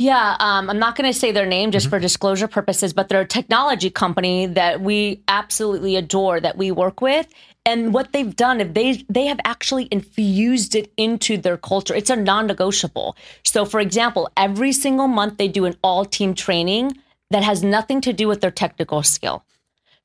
[0.00, 1.96] Yeah, um, I'm not going to say their name just mm-hmm.
[1.96, 7.00] for disclosure purposes, but they're a technology company that we absolutely adore that we work
[7.00, 7.26] with.
[7.66, 12.10] And what they've done, if they they have actually infused it into their culture, it's
[12.10, 13.16] a non-negotiable.
[13.44, 16.96] So, for example, every single month they do an all-team training
[17.30, 19.44] that has nothing to do with their technical skill.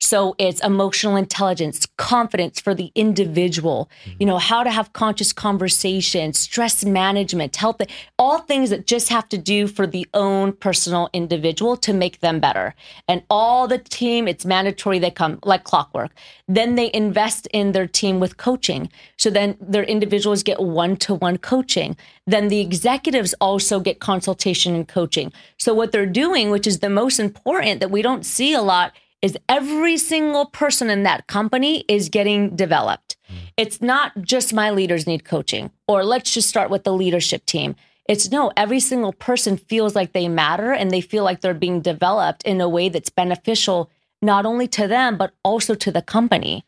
[0.03, 4.17] So it's emotional intelligence, confidence for the individual, mm-hmm.
[4.19, 7.81] you know, how to have conscious conversations, stress management, health,
[8.19, 12.41] all things that just have to do for the own personal individual to make them
[12.41, 12.75] better.
[13.07, 16.11] And all the team, it's mandatory they come like clockwork.
[16.49, 18.89] Then they invest in their team with coaching.
[19.17, 21.95] So then their individuals get one to one coaching.
[22.27, 25.31] Then the executives also get consultation and coaching.
[25.57, 28.91] So what they're doing, which is the most important that we don't see a lot,
[29.23, 33.15] is every single person in that company is getting developed.
[33.31, 33.35] Mm.
[33.55, 37.75] It's not just my leaders need coaching or let's just start with the leadership team.
[38.07, 41.79] It's no, every single person feels like they matter and they feel like they're being
[41.79, 43.89] developed in a way that's beneficial
[44.21, 46.65] not only to them, but also to the company.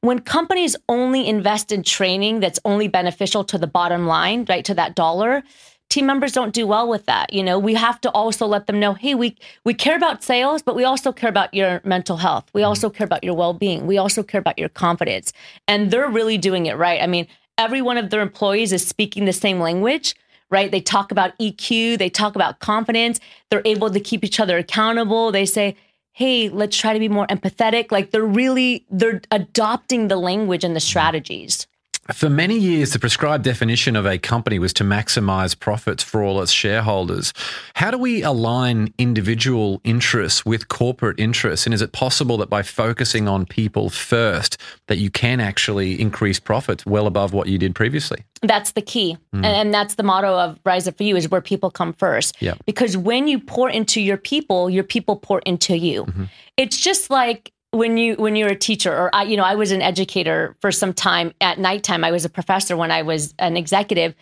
[0.00, 4.74] When companies only invest in training that's only beneficial to the bottom line, right, to
[4.74, 5.42] that dollar,
[5.88, 7.32] team members don't do well with that.
[7.32, 10.62] You know, we have to also let them know, hey, we we care about sales,
[10.62, 12.48] but we also care about your mental health.
[12.52, 12.68] We mm-hmm.
[12.68, 13.86] also care about your well-being.
[13.86, 15.32] We also care about your confidence.
[15.66, 17.02] And they're really doing it right.
[17.02, 17.26] I mean,
[17.56, 20.14] every one of their employees is speaking the same language,
[20.50, 20.70] right?
[20.70, 23.18] They talk about EQ, they talk about confidence.
[23.50, 25.32] They're able to keep each other accountable.
[25.32, 25.74] They say,
[26.12, 30.76] "Hey, let's try to be more empathetic." Like they're really they're adopting the language and
[30.76, 31.66] the strategies.
[32.14, 36.40] For many years, the prescribed definition of a company was to maximize profits for all
[36.40, 37.34] its shareholders.
[37.74, 41.66] How do we align individual interests with corporate interests?
[41.66, 44.56] And is it possible that by focusing on people first,
[44.86, 48.24] that you can actually increase profits well above what you did previously?
[48.40, 49.18] That's the key.
[49.34, 49.44] Hmm.
[49.44, 52.36] And, and that's the motto of Rise Up for You is where people come first.
[52.40, 52.54] Yeah.
[52.64, 56.04] Because when you pour into your people, your people pour into you.
[56.04, 56.24] Mm-hmm.
[56.56, 59.72] It's just like when you when you're a teacher or I, you know, I was
[59.72, 62.04] an educator for some time at nighttime.
[62.04, 64.14] I was a professor when I was an executive.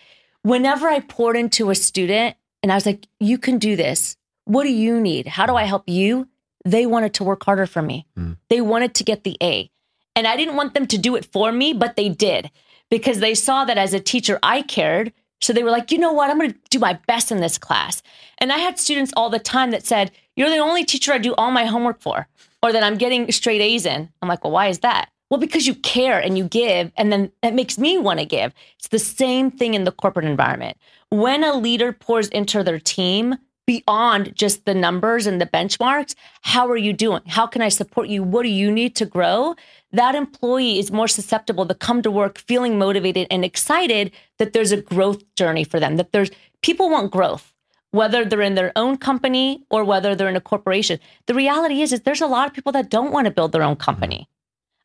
[0.42, 4.16] Whenever I poured into a student and I was like, you can do this.
[4.44, 5.26] What do you need?
[5.26, 6.28] How do I help you?
[6.64, 8.06] They wanted to work harder for me.
[8.16, 8.32] Hmm.
[8.48, 9.70] They wanted to get the A.
[10.14, 12.50] And I didn't want them to do it for me, but they did
[12.90, 15.12] because they saw that as a teacher, I cared.
[15.40, 16.30] So they were like, you know what?
[16.30, 18.02] I'm going to do my best in this class.
[18.38, 21.34] And I had students all the time that said, you're the only teacher I do
[21.34, 22.26] all my homework for,
[22.66, 24.08] or that I'm getting straight A's in.
[24.20, 25.08] I'm like, well, why is that?
[25.30, 28.52] Well, because you care and you give, and then that makes me want to give.
[28.78, 30.76] It's the same thing in the corporate environment.
[31.10, 33.36] When a leader pours into their team
[33.66, 37.22] beyond just the numbers and the benchmarks, how are you doing?
[37.26, 38.22] How can I support you?
[38.22, 39.56] What do you need to grow?
[39.92, 44.72] That employee is more susceptible to come to work feeling motivated and excited that there's
[44.72, 46.30] a growth journey for them, that there's
[46.62, 47.52] people want growth
[47.90, 50.98] whether they're in their own company or whether they're in a corporation.
[51.26, 53.62] The reality is, is there's a lot of people that don't want to build their
[53.62, 54.28] own company.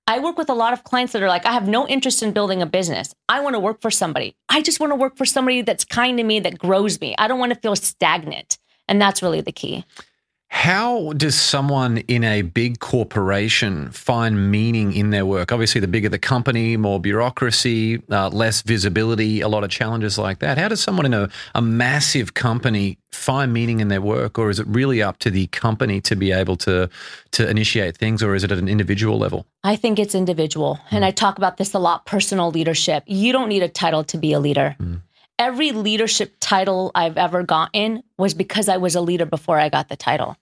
[0.07, 2.33] I work with a lot of clients that are like, I have no interest in
[2.33, 3.13] building a business.
[3.29, 4.35] I want to work for somebody.
[4.49, 7.15] I just want to work for somebody that's kind to me, that grows me.
[7.17, 8.57] I don't want to feel stagnant.
[8.87, 9.85] And that's really the key.
[10.53, 15.51] How does someone in a big corporation find meaning in their work?
[15.51, 20.39] Obviously, the bigger the company, more bureaucracy, uh, less visibility, a lot of challenges like
[20.39, 20.57] that.
[20.57, 24.59] How does someone in a, a massive company find meaning in their work, or is
[24.59, 26.89] it really up to the company to be able to
[27.31, 29.47] to initiate things, or is it at an individual level?
[29.63, 30.79] I think it's individual.
[30.91, 33.03] And I talk about this a lot personal leadership.
[33.07, 34.75] You don't need a title to be a leader.
[35.39, 39.89] Every leadership title I've ever gotten was because I was a leader before I got
[39.89, 40.35] the title.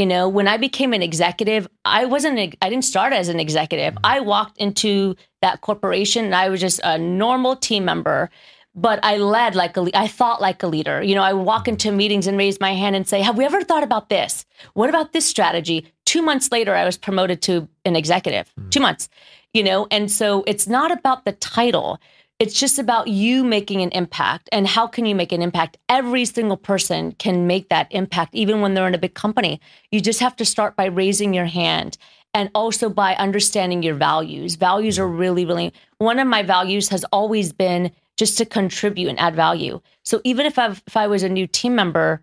[0.00, 3.98] You know, when I became an executive, I wasn't, I didn't start as an executive.
[4.02, 8.30] I walked into that corporation and I was just a normal team member,
[8.74, 11.02] but I led like a, I thought like a leader.
[11.02, 13.62] You know, I walk into meetings and raise my hand and say, Have we ever
[13.62, 14.46] thought about this?
[14.72, 15.92] What about this strategy?
[16.06, 18.70] Two months later, I was promoted to an executive, hmm.
[18.70, 19.10] two months,
[19.52, 22.00] you know, and so it's not about the title.
[22.40, 24.48] It's just about you making an impact.
[24.50, 25.76] And how can you make an impact?
[25.90, 29.60] Every single person can make that impact, even when they're in a big company.
[29.92, 31.98] You just have to start by raising your hand
[32.32, 34.54] and also by understanding your values.
[34.54, 39.20] Values are really, really, one of my values has always been just to contribute and
[39.20, 39.78] add value.
[40.06, 42.22] So even if, I've, if I was a new team member,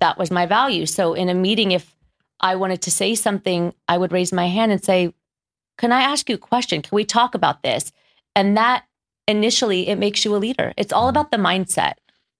[0.00, 0.86] that was my value.
[0.86, 1.94] So in a meeting, if
[2.40, 5.14] I wanted to say something, I would raise my hand and say,
[5.78, 6.82] Can I ask you a question?
[6.82, 7.92] Can we talk about this?
[8.34, 8.84] And that
[9.28, 10.72] initially, it makes you a leader.
[10.76, 11.94] It's all about the mindset.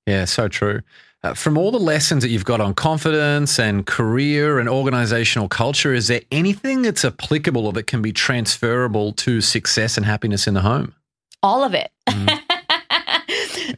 [0.06, 0.82] Yeah, so true.
[1.22, 5.92] Uh, from all the lessons that you've got on confidence and career and organizational culture,
[5.92, 10.54] is there anything that's applicable or that can be transferable to success and happiness in
[10.54, 10.94] the home?
[11.46, 11.90] all of it.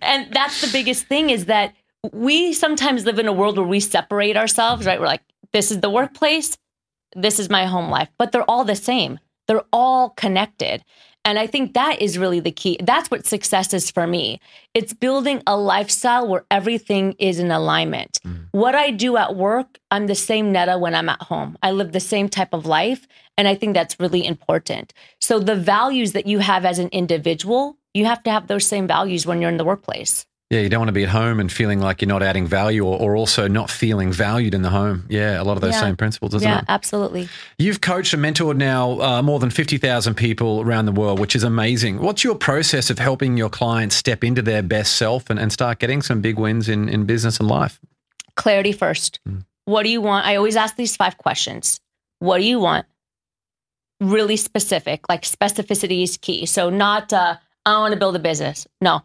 [0.02, 1.74] and that's the biggest thing is that
[2.12, 4.98] we sometimes live in a world where we separate ourselves, right?
[4.98, 6.56] We're like, this is the workplace,
[7.14, 9.18] this is my home life, but they're all the same.
[9.46, 10.84] They're all connected.
[11.28, 12.78] And I think that is really the key.
[12.82, 14.40] That's what success is for me.
[14.72, 18.18] It's building a lifestyle where everything is in alignment.
[18.26, 18.46] Mm.
[18.52, 21.58] What I do at work, I'm the same Netta when I'm at home.
[21.62, 23.06] I live the same type of life.
[23.36, 24.94] And I think that's really important.
[25.20, 28.86] So the values that you have as an individual, you have to have those same
[28.86, 30.24] values when you're in the workplace.
[30.50, 32.82] Yeah, you don't want to be at home and feeling like you're not adding value
[32.86, 35.04] or, or also not feeling valued in the home.
[35.10, 35.80] Yeah, a lot of those Yeah.
[35.80, 36.64] same principles, isn't yeah, it?
[36.66, 37.28] Yeah, absolutely.
[37.58, 41.44] You've coached and mentored now uh, more than 50,000 people around the world, which is
[41.44, 42.00] amazing.
[42.00, 45.80] What's your process of helping your clients step into their best self and, and start
[45.80, 47.78] getting some big wins in, in business and life?
[48.34, 49.20] Clarity first.
[49.66, 50.26] What do you want?
[50.26, 51.78] I always ask these five questions.
[52.20, 52.86] What do you want?
[54.00, 56.46] Really specific, like specificity is key.
[56.46, 57.36] So, not, uh,
[57.66, 58.66] I want to build a business.
[58.80, 59.02] No,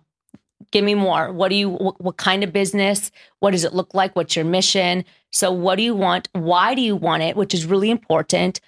[0.71, 1.31] give me more.
[1.31, 3.11] What do you, what, what kind of business?
[3.39, 4.15] What does it look like?
[4.15, 5.05] What's your mission?
[5.31, 6.29] So, what do you want?
[6.33, 7.35] Why do you want it?
[7.35, 8.59] Which is really important.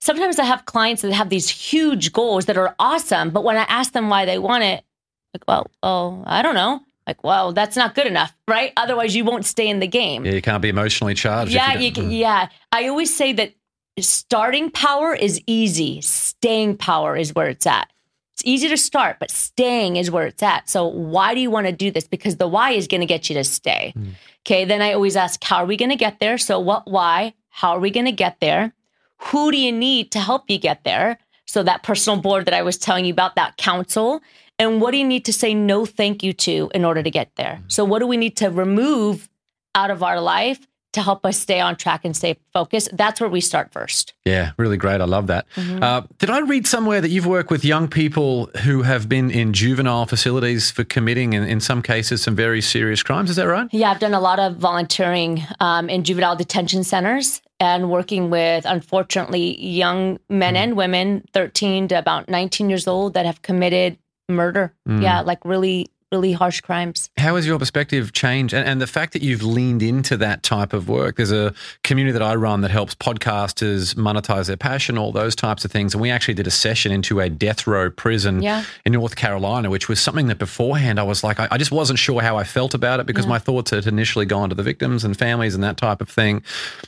[0.00, 3.62] Sometimes I have clients that have these huge goals that are awesome, but when I
[3.62, 4.84] ask them why they want it,
[5.32, 6.80] like, well, oh, I don't know.
[7.06, 8.72] Like, well, that's not good enough, right?
[8.76, 10.24] Otherwise, you won't stay in the game.
[10.24, 11.52] Yeah, you can't be emotionally charged.
[11.52, 12.18] Yeah, you you can, mm.
[12.18, 12.48] yeah.
[12.72, 13.52] I always say that
[13.98, 16.00] starting power is easy.
[16.00, 17.90] Staying power is where it's at.
[18.34, 20.68] It's easy to start, but staying is where it's at.
[20.68, 22.08] So why do you want to do this?
[22.08, 23.92] Because the why is going to get you to stay.
[23.94, 24.08] Hmm.
[24.44, 24.64] Okay.
[24.64, 26.36] Then I always ask, how are we going to get there?
[26.36, 27.34] So what why?
[27.50, 28.72] How are we going to get there?
[29.18, 31.18] Who do you need to help you get there?
[31.46, 34.20] So that personal board that I was telling you about, that council.
[34.58, 37.30] And what do you need to say no thank you to in order to get
[37.36, 37.62] there?
[37.68, 39.28] So what do we need to remove
[39.74, 42.88] out of our life to help us stay on track and stay focused?
[42.96, 44.14] That's where we start first.
[44.24, 45.00] Yeah, really great.
[45.00, 45.46] I love that.
[45.56, 45.82] Mm-hmm.
[45.82, 49.52] Uh, did I read somewhere that you've worked with young people who have been in
[49.52, 53.30] juvenile facilities for committing, in, in some cases, some very serious crimes?
[53.30, 53.68] Is that right?
[53.72, 58.64] Yeah, I've done a lot of volunteering um, in juvenile detention centers and working with,
[58.66, 64.74] unfortunately, young men and women, 13 to about 19 years old, that have committed murder.
[64.86, 67.10] Yeah, like really, really harsh crimes.
[67.16, 68.54] How has your perspective changed?
[68.54, 71.16] And, and the fact that you've leaned into that type of work.
[71.16, 71.52] There's a
[71.82, 75.94] community that I run that helps podcasters monetize their passion, all those types of things.
[75.94, 78.64] And we actually did a session into a death row prison Yeah.
[78.84, 81.98] in North Carolina, which was something that beforehand I was like, I, I just wasn't
[81.98, 85.04] sure how I felt about it because my thoughts had initially gone to the victims
[85.04, 86.42] and families and that type of thing.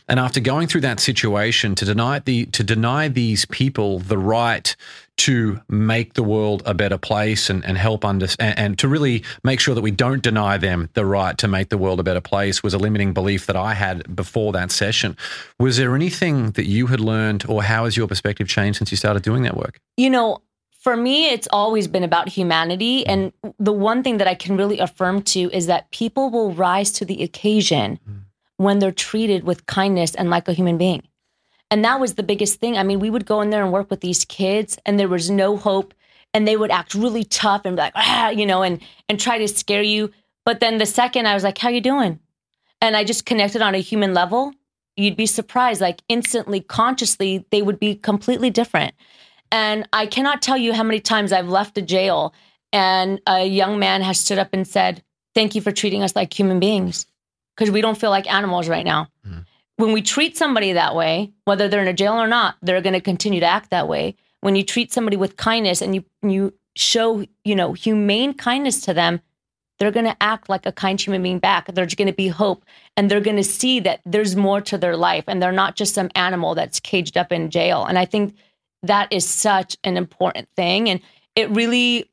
[0.08, 4.76] And after going through that situation, to deny the to deny these people the right
[5.16, 9.24] to make the world a better place and, and help under and, and to really
[9.42, 12.20] make sure that we don't deny them the right to make the world a better
[12.20, 15.16] place was a limiting belief that I had before that session.
[15.58, 18.96] Was there anything that you had learned or how has your perspective changed since you
[18.96, 19.80] started doing that work?
[19.96, 20.42] You know,
[20.86, 23.02] for me, it's always been about humanity.
[23.04, 23.08] Mm.
[23.08, 26.92] And the one thing that I can really affirm to is that people will rise
[26.92, 28.20] to the occasion mm.
[28.58, 31.02] when they're treated with kindness and like a human being.
[31.70, 32.78] And that was the biggest thing.
[32.78, 35.30] I mean, we would go in there and work with these kids, and there was
[35.30, 35.94] no hope,
[36.32, 39.38] and they would act really tough and be like, ah, you know, and and try
[39.38, 40.12] to scare you.
[40.44, 42.20] But then the second I was like, "How you doing?"
[42.80, 44.52] and I just connected on a human level,
[44.96, 45.80] you'd be surprised.
[45.80, 48.94] Like instantly, consciously, they would be completely different.
[49.50, 52.34] And I cannot tell you how many times I've left a jail
[52.72, 55.02] and a young man has stood up and said,
[55.34, 57.06] Thank you for treating us like human beings
[57.54, 59.08] because we don't feel like animals right now.
[59.76, 62.94] When we treat somebody that way, whether they're in a jail or not, they're going
[62.94, 64.16] to continue to act that way.
[64.40, 68.94] When you treat somebody with kindness and you you show, you know, humane kindness to
[68.94, 69.20] them,
[69.78, 71.66] they're going to act like a kind human being back.
[71.66, 72.64] There's going to be hope
[72.96, 75.94] and they're going to see that there's more to their life and they're not just
[75.94, 77.84] some animal that's caged up in jail.
[77.84, 78.34] And I think
[78.82, 80.88] that is such an important thing.
[80.88, 81.00] And
[81.34, 82.10] it really,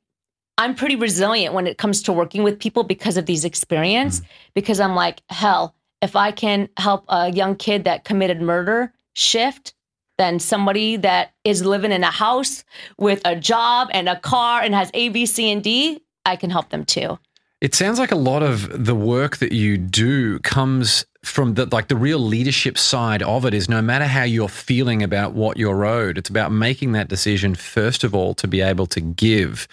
[0.58, 4.20] I'm pretty resilient when it comes to working with people because of these experience.
[4.20, 4.28] Mm-hmm.
[4.56, 9.74] Because I'm like, hell, if I can help a young kid that committed murder shift,
[10.18, 12.66] then somebody that is living in a house
[12.98, 16.50] with a job and a car and has A, B, C, and D, I can
[16.50, 17.18] help them too.
[17.62, 21.88] It sounds like a lot of the work that you do comes from the like
[21.88, 25.86] the real leadership side of it is no matter how you're feeling about what you're
[25.86, 29.70] owed, it's about making that decision first of all to be able to give.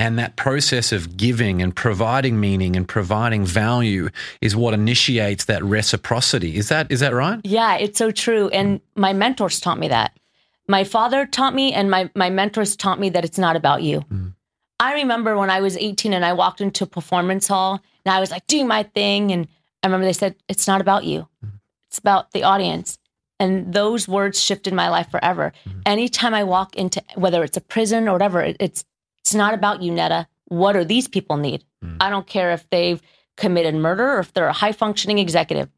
[0.00, 4.08] And that process of giving and providing meaning and providing value
[4.40, 6.56] is what initiates that reciprocity.
[6.56, 7.38] Is that is that right?
[7.44, 8.48] Yeah, it's so true.
[8.48, 10.18] And my mentors taught me that.
[10.66, 14.00] My father taught me, and my, my mentors taught me that it's not about you.
[14.02, 14.34] Mm.
[14.78, 18.20] I remember when I was 18 and I walked into a performance hall and I
[18.20, 19.32] was like doing my thing.
[19.32, 19.48] And
[19.82, 21.50] I remember they said, It's not about you, mm.
[21.88, 22.96] it's about the audience.
[23.38, 25.52] And those words shifted my life forever.
[25.68, 25.82] Mm.
[25.84, 28.84] Anytime I walk into whether it's a prison or whatever, it- it's
[29.22, 30.26] it's not about you, Netta.
[30.46, 31.64] What do these people need?
[31.82, 31.96] Hmm.
[32.00, 33.00] I don't care if they've
[33.36, 35.68] committed murder or if they're a high functioning executive.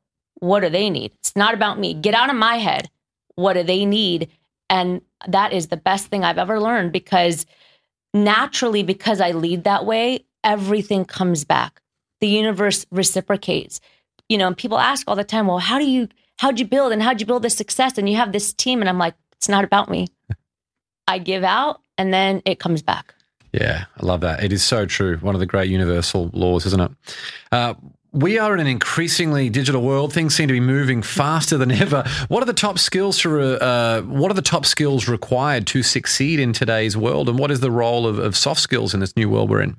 [0.41, 1.13] What do they need?
[1.21, 1.95] It's not about me.
[1.95, 2.91] Get out of my head.
[3.37, 4.31] What do they need?
[4.69, 7.47] And that is the best thing I've ever learned because
[8.13, 11.81] naturally, because I lead that way, everything comes back.
[12.21, 13.81] The universe reciprocates.
[14.29, 16.93] You know, and people ask all the time, well, how do you, how'd you build
[16.93, 17.99] and how'd you build this success?
[17.99, 18.81] And you have this team.
[18.81, 20.09] And I'm like, it's not about me.
[21.07, 23.15] I give out and then it comes back.
[23.53, 24.43] Yeah, I love that.
[24.43, 25.19] It is so true.
[25.19, 26.91] One of the great universal laws, isn't it?
[27.51, 27.75] Uh,
[28.13, 30.13] we are in an increasingly digital world.
[30.13, 32.05] Things seem to be moving faster than ever.
[32.29, 33.41] What are the top skills for?
[33.41, 37.29] Uh, what are the top skills required to succeed in today's world?
[37.29, 39.77] And what is the role of, of soft skills in this new world we're in?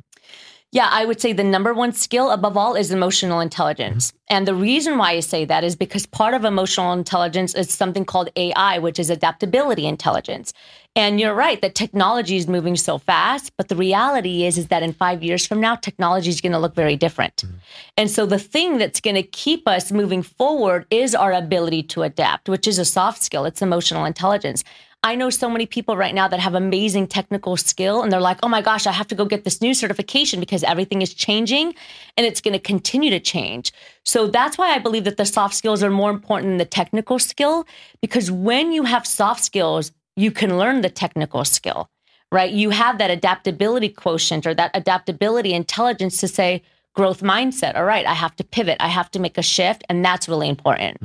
[0.73, 4.07] Yeah, I would say the number one skill above all is emotional intelligence.
[4.07, 4.35] Mm-hmm.
[4.35, 8.05] And the reason why I say that is because part of emotional intelligence is something
[8.05, 10.51] called AI, which is adaptability intelligence.
[10.95, 14.81] And you're right that technology is moving so fast, but the reality is is that
[14.81, 17.35] in 5 years from now technology is going to look very different.
[17.35, 17.55] Mm-hmm.
[17.97, 22.01] And so the thing that's going to keep us moving forward is our ability to
[22.01, 24.63] adapt, which is a soft skill, it's emotional intelligence.
[25.05, 28.39] I know so many people right now that have amazing technical skill and they're like,
[28.41, 31.75] oh my gosh, I have to go get this new certification because everything is changing
[32.15, 33.73] and it's going to continue to change.
[34.05, 37.19] So that's why I believe that the soft skills are more important than the technical
[37.19, 37.67] skill
[38.01, 41.89] because when you have soft skills, you can learn the technical skill,
[42.31, 42.51] right?
[42.51, 47.75] You have that adaptability quotient or that adaptability intelligence to say, growth mindset.
[47.75, 50.47] All right, I have to pivot, I have to make a shift, and that's really
[50.47, 50.97] important.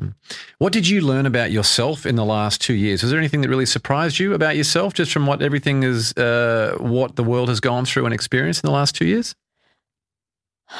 [0.58, 3.02] What did you learn about yourself in the last two years?
[3.02, 6.76] Was there anything that really surprised you about yourself, just from what everything is, uh,
[6.78, 9.34] what the world has gone through and experienced in the last two years?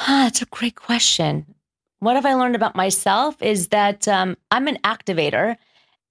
[0.07, 1.55] That's a great question.
[1.99, 5.57] What have I learned about myself is that um, I'm an activator.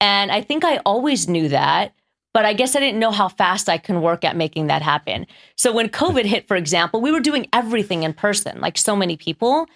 [0.00, 1.92] And I think I always knew that,
[2.38, 5.26] but I guess I didn't know how fast I can work at making that happen.
[5.56, 9.16] So when COVID hit, for example, we were doing everything in person, like so many
[9.16, 9.66] people.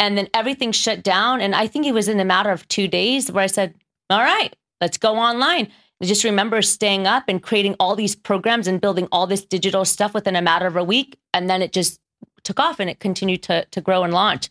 [0.00, 1.40] And then everything shut down.
[1.40, 3.76] And I think it was in a matter of two days where I said,
[4.10, 5.68] all right, let's go online.
[6.02, 9.84] I just remember staying up and creating all these programs and building all this digital
[9.84, 11.16] stuff within a matter of a week.
[11.32, 12.00] And then it just
[12.42, 14.48] took off and it continued to, to grow and launch.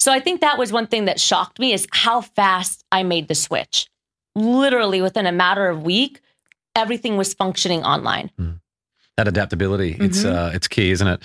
[0.00, 3.28] So I think that was one thing that shocked me is how fast I made
[3.28, 3.86] the switch.
[4.34, 6.20] Literally within a matter of week,
[6.74, 8.30] everything was functioning online.
[8.38, 8.60] Mm.
[9.16, 10.04] That adaptability, mm-hmm.
[10.04, 11.22] it's uh, it's key, isn't it?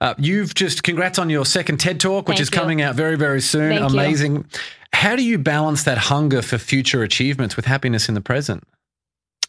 [0.00, 2.58] Uh, you've just congrats on your second TED Talk, which Thank is you.
[2.60, 3.78] coming out very very soon.
[3.78, 4.36] Thank Amazing.
[4.36, 4.44] You.
[4.92, 8.62] How do you balance that hunger for future achievements with happiness in the present?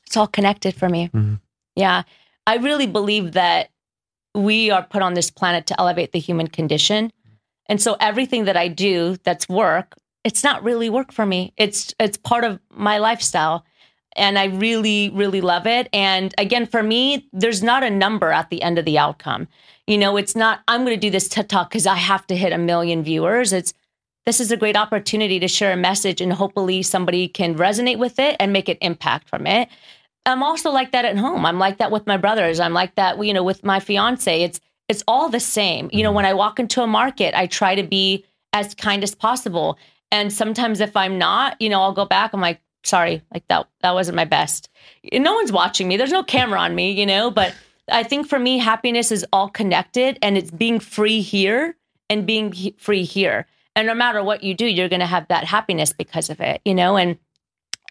[0.08, 1.10] It's all connected for me.
[1.14, 1.40] Mhm.
[1.76, 2.04] Yeah,
[2.48, 3.70] I really believe that
[4.34, 7.12] we are put on this planet to elevate the human condition.
[7.68, 11.54] And so everything that I do that's work, it's not really work for me.
[11.58, 13.66] It's it's part of my lifestyle.
[14.16, 15.90] And I really, really love it.
[15.92, 19.48] And again, for me, there's not a number at the end of the outcome.
[19.88, 22.36] You know, it's not, I'm going to do this TED Talk because I have to
[22.36, 23.54] hit a million viewers.
[23.54, 23.74] It's,
[24.26, 28.18] this is a great opportunity to share a message and hopefully somebody can resonate with
[28.18, 29.70] it and make an impact from it.
[30.26, 31.46] I'm also like that at home.
[31.46, 32.60] I'm like that with my brothers.
[32.60, 34.42] I'm like that, you know, with my fiance.
[34.42, 34.60] It's,
[34.90, 35.90] it's all the same.
[35.92, 36.16] You know, mm-hmm.
[36.16, 39.78] when I walk into a market, I try to be as kind as possible.
[40.12, 42.34] And sometimes if I'm not, you know, I'll go back.
[42.34, 44.70] I'm like, sorry, like that that wasn't my best.
[45.14, 45.98] No one's watching me.
[45.98, 47.54] There's no camera on me, you know, but
[47.92, 51.76] I think for me happiness is all connected and it's being free here
[52.10, 53.48] and being he- free here.
[53.76, 56.62] And no matter what you do, you're going to have that happiness because of it,
[56.64, 57.18] you know, and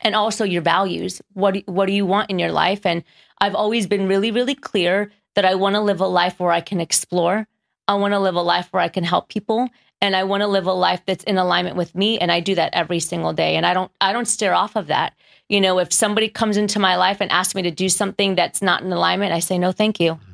[0.03, 1.23] and also your values.
[1.35, 2.85] What do, what do you want in your life?
[2.85, 3.05] And
[3.39, 6.61] I've always been really really clear that I want to live a life where I
[6.61, 7.47] can explore.
[7.87, 9.69] I want to live a life where I can help people
[10.05, 12.55] and I want to live a life that's in alignment with me and I do
[12.57, 15.15] that every single day and I don't I don't steer off of that.
[15.49, 18.61] You know, if somebody comes into my life and asks me to do something that's
[18.61, 20.13] not in alignment, I say no, thank you.
[20.13, 20.33] Mm-hmm.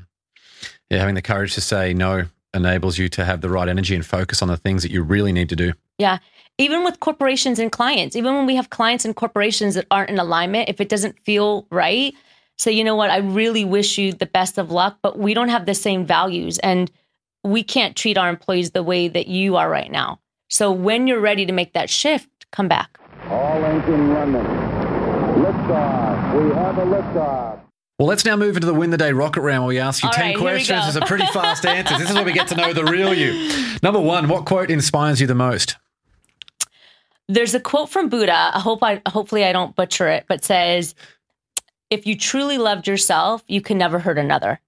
[0.91, 4.05] Yeah, having the courage to say no enables you to have the right energy and
[4.05, 5.73] focus on the things that you really need to do.
[5.99, 6.19] Yeah.
[6.59, 10.19] Even with corporations and clients, even when we have clients and corporations that aren't in
[10.19, 12.13] alignment, if it doesn't feel right,
[12.57, 15.49] say, you know what, I really wish you the best of luck, but we don't
[15.49, 16.91] have the same values and
[17.45, 20.21] we can't treat our employees the way that you are right now.
[20.49, 22.99] So when you're ready to make that shift, come back.
[23.29, 24.43] All engine running.
[25.43, 26.43] Liftoff.
[26.43, 27.61] We have a liftoff.
[27.99, 30.09] Well, let's now move into the Win the Day rocket round where we ask you
[30.09, 30.79] All 10 right, questions.
[30.79, 30.83] go.
[30.85, 31.99] There's a pretty fast answers.
[31.99, 33.51] This is where we get to know the real you.
[33.83, 35.77] Number one, what quote inspires you the most?
[37.29, 38.51] There's a quote from Buddha.
[38.55, 40.95] I hope I hopefully I don't butcher it, but says,
[41.91, 44.61] "If you truly loved yourself, you can never hurt another."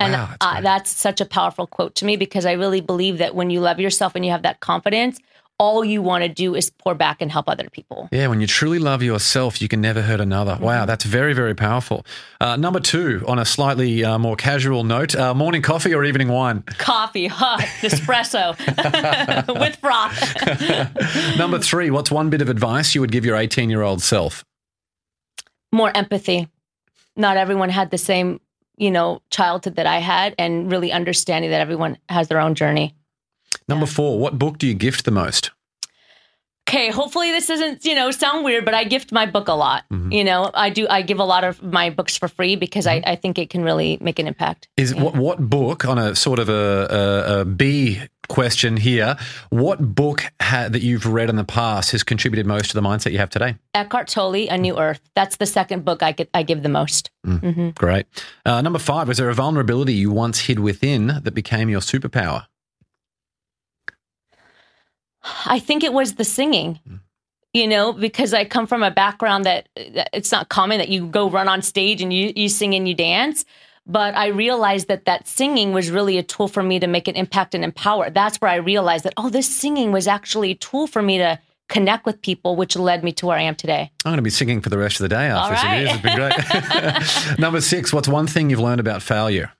[0.00, 3.18] And Wow, that's uh, that's such a powerful quote to me because I really believe
[3.18, 5.20] that when you love yourself and you have that confidence,
[5.60, 8.08] all you want to do is pour back and help other people.
[8.10, 10.54] Yeah, when you truly love yourself, you can never hurt another.
[10.54, 10.64] Mm-hmm.
[10.64, 12.06] Wow, that's very, very powerful.
[12.40, 16.28] Uh, number two, on a slightly uh, more casual note, uh, morning coffee or evening
[16.28, 16.62] wine?
[16.78, 18.56] Coffee, hot, espresso
[19.60, 21.36] with froth.
[21.38, 24.46] number three, what's one bit of advice you would give your 18 year old self?
[25.70, 26.48] More empathy.
[27.16, 28.40] Not everyone had the same,
[28.80, 32.94] you know, childhood that I had, and really understanding that everyone has their own journey.
[33.68, 35.50] Number four, what book do you gift the most?
[36.70, 39.84] okay hopefully this doesn't you know sound weird but i gift my book a lot.
[39.90, 40.12] Mm-hmm.
[40.12, 43.00] You know i do i give a lot of my books for free because I,
[43.00, 43.10] mm-hmm.
[43.10, 44.68] I think it can really make an impact.
[44.76, 46.86] Is what, what book, on a sort of a,
[47.32, 48.00] a, a B
[48.30, 49.16] question here,
[49.50, 53.12] what book ha- that you've read in the past has contributed most to the mindset
[53.12, 53.56] you have today?
[53.74, 55.00] eckhart tolle a new earth.
[55.14, 57.10] That's the second book i get i give the most.
[57.26, 57.68] Mm, mm-hmm.
[57.70, 58.06] Great.
[58.46, 62.46] Uh, number five, was there a vulnerability you once hid within that became your superpower?
[65.44, 66.80] i think it was the singing.
[66.88, 67.00] Mm.
[67.52, 71.08] You know because i come from a background that, that it's not common that you
[71.08, 73.44] go run on stage and you, you sing and you dance
[73.86, 77.16] but i realized that that singing was really a tool for me to make an
[77.16, 80.86] impact and empower that's where i realized that oh this singing was actually a tool
[80.86, 81.38] for me to
[81.70, 83.90] connect with people, which led me to where I am today.
[84.04, 85.62] I'm going to be singing for the rest of the day after All this.
[85.62, 85.82] right.
[85.82, 87.38] It has been great.
[87.38, 89.52] Number six, what's one thing you've learned about failure?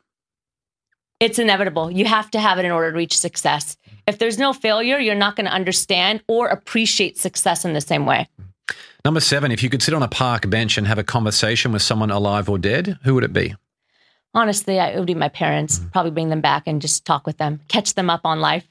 [1.20, 1.90] It's inevitable.
[1.90, 3.76] You have to have it in order to reach success.
[4.06, 8.06] If there's no failure, you're not going to understand or appreciate success in the same
[8.06, 8.28] way.
[9.04, 11.82] Number seven, if you could sit on a park bench and have a conversation with
[11.82, 13.54] someone alive or dead, who would it be?
[14.33, 15.78] Honestly, I, it would be my parents.
[15.78, 15.89] Mm-hmm.
[15.89, 18.66] Probably bring them back and just talk with them, catch them up on life.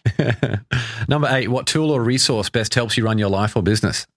[1.07, 4.07] Number eight, what tool or resource best helps you run your life or business?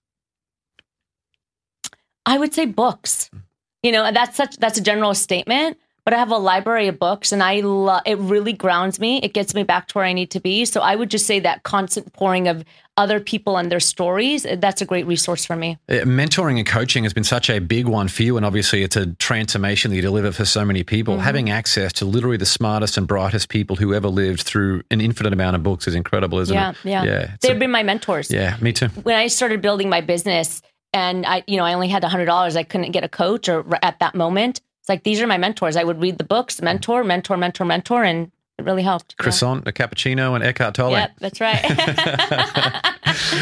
[2.24, 3.30] I would say books.
[3.34, 3.42] Mm.
[3.82, 7.32] You know, that's such that's a general statement, but I have a library of books
[7.32, 9.18] and I love it really grounds me.
[9.22, 10.64] It gets me back to where I need to be.
[10.64, 12.64] So I would just say that constant pouring of
[12.96, 15.78] other people and their stories, that's a great resource for me.
[15.88, 18.96] Uh, Mentoring and coaching has been such a big one for you, and obviously it's
[18.96, 21.14] a transformation that you deliver for so many people.
[21.14, 21.22] Mm-hmm.
[21.22, 25.32] Having access to literally the smartest and brightest people who ever lived through an infinite
[25.32, 26.76] amount of books is incredible, isn't Yeah, it?
[26.84, 27.04] yeah.
[27.04, 27.36] yeah.
[27.40, 28.30] They've a- been my mentors.
[28.30, 28.88] yeah, me too.
[28.88, 30.60] When I started building my business
[30.92, 33.64] and I, you know, I only had hundred dollars, I couldn't get a coach or
[33.82, 34.60] at that moment.
[34.80, 35.76] It's like these are my mentors.
[35.76, 39.14] I would read the books, mentor, mentor, mentor, mentor, and it really helped.
[39.18, 39.22] Yeah.
[39.22, 40.92] Croissant, a cappuccino, and Eckhart Tolle.
[40.92, 41.62] Yep, that's right.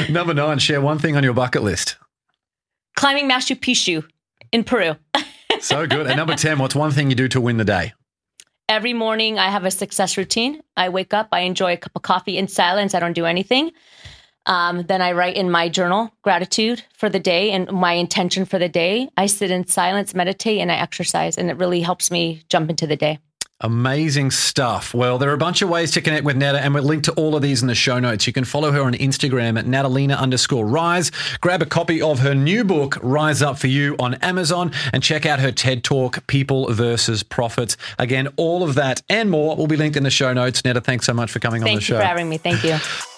[0.11, 1.97] Number nine, share one thing on your bucket list.
[2.97, 4.05] Climbing Machu Picchu
[4.53, 4.97] in Peru.
[5.61, 6.07] So good.
[6.07, 7.93] And number 10, what's one thing you do to win the day?
[8.69, 10.61] Every morning I have a success routine.
[10.77, 12.95] I wake up, I enjoy a cup of coffee in silence.
[12.95, 13.73] I don't do anything.
[14.47, 18.59] Um, then I write in my journal gratitude for the day and my intention for
[18.59, 19.09] the day.
[19.17, 22.87] I sit in silence, meditate, and I exercise, and it really helps me jump into
[22.87, 23.19] the day.
[23.63, 24.95] Amazing stuff.
[24.95, 27.13] Well, there are a bunch of ways to connect with Netta, and we'll link to
[27.13, 28.27] all of these in the show notes.
[28.27, 31.13] You can follow her on Instagram at Natalina underscore Rise.
[31.43, 35.27] Grab a copy of her new book, Rise Up for You, on Amazon, and check
[35.27, 37.77] out her TED Talk, People versus Profits.
[37.99, 40.65] Again, all of that and more will be linked in the show notes.
[40.65, 41.99] Netta, thanks so much for coming on Thank the you show.
[41.99, 42.39] for having me.
[42.39, 42.79] Thank you.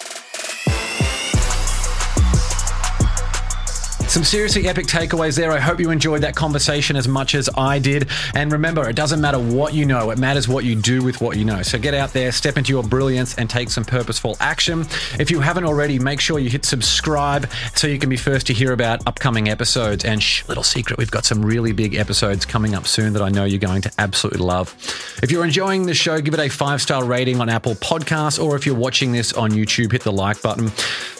[4.13, 5.51] Some seriously epic takeaways there.
[5.51, 8.11] I hope you enjoyed that conversation as much as I did.
[8.35, 11.35] And remember, it doesn't matter what you know, it matters what you do with what
[11.35, 11.63] you know.
[11.63, 14.81] So get out there, step into your brilliance, and take some purposeful action.
[15.17, 18.53] If you haven't already, make sure you hit subscribe so you can be first to
[18.53, 20.05] hear about upcoming episodes.
[20.05, 23.29] And shh, little secret, we've got some really big episodes coming up soon that I
[23.29, 24.75] know you're going to absolutely love.
[25.23, 28.55] If you're enjoying the show, give it a five star rating on Apple Podcasts, or
[28.55, 30.71] if you're watching this on YouTube, hit the like button.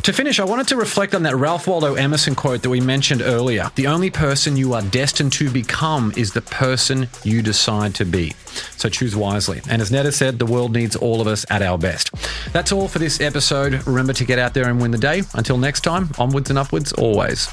[0.04, 3.22] To finish, I wanted to reflect on that Ralph Waldo Emerson quote that we mentioned
[3.22, 3.72] earlier.
[3.76, 8.34] The only person you are destined to become is the person you decide to be.
[8.78, 9.62] So choose wisely.
[9.70, 12.12] And as Netta said, the world needs all of us at our best.
[12.54, 13.86] That's all for this episode.
[13.88, 15.24] Remember to get out there and win the day.
[15.34, 17.50] Until next time, onwards and upwards always.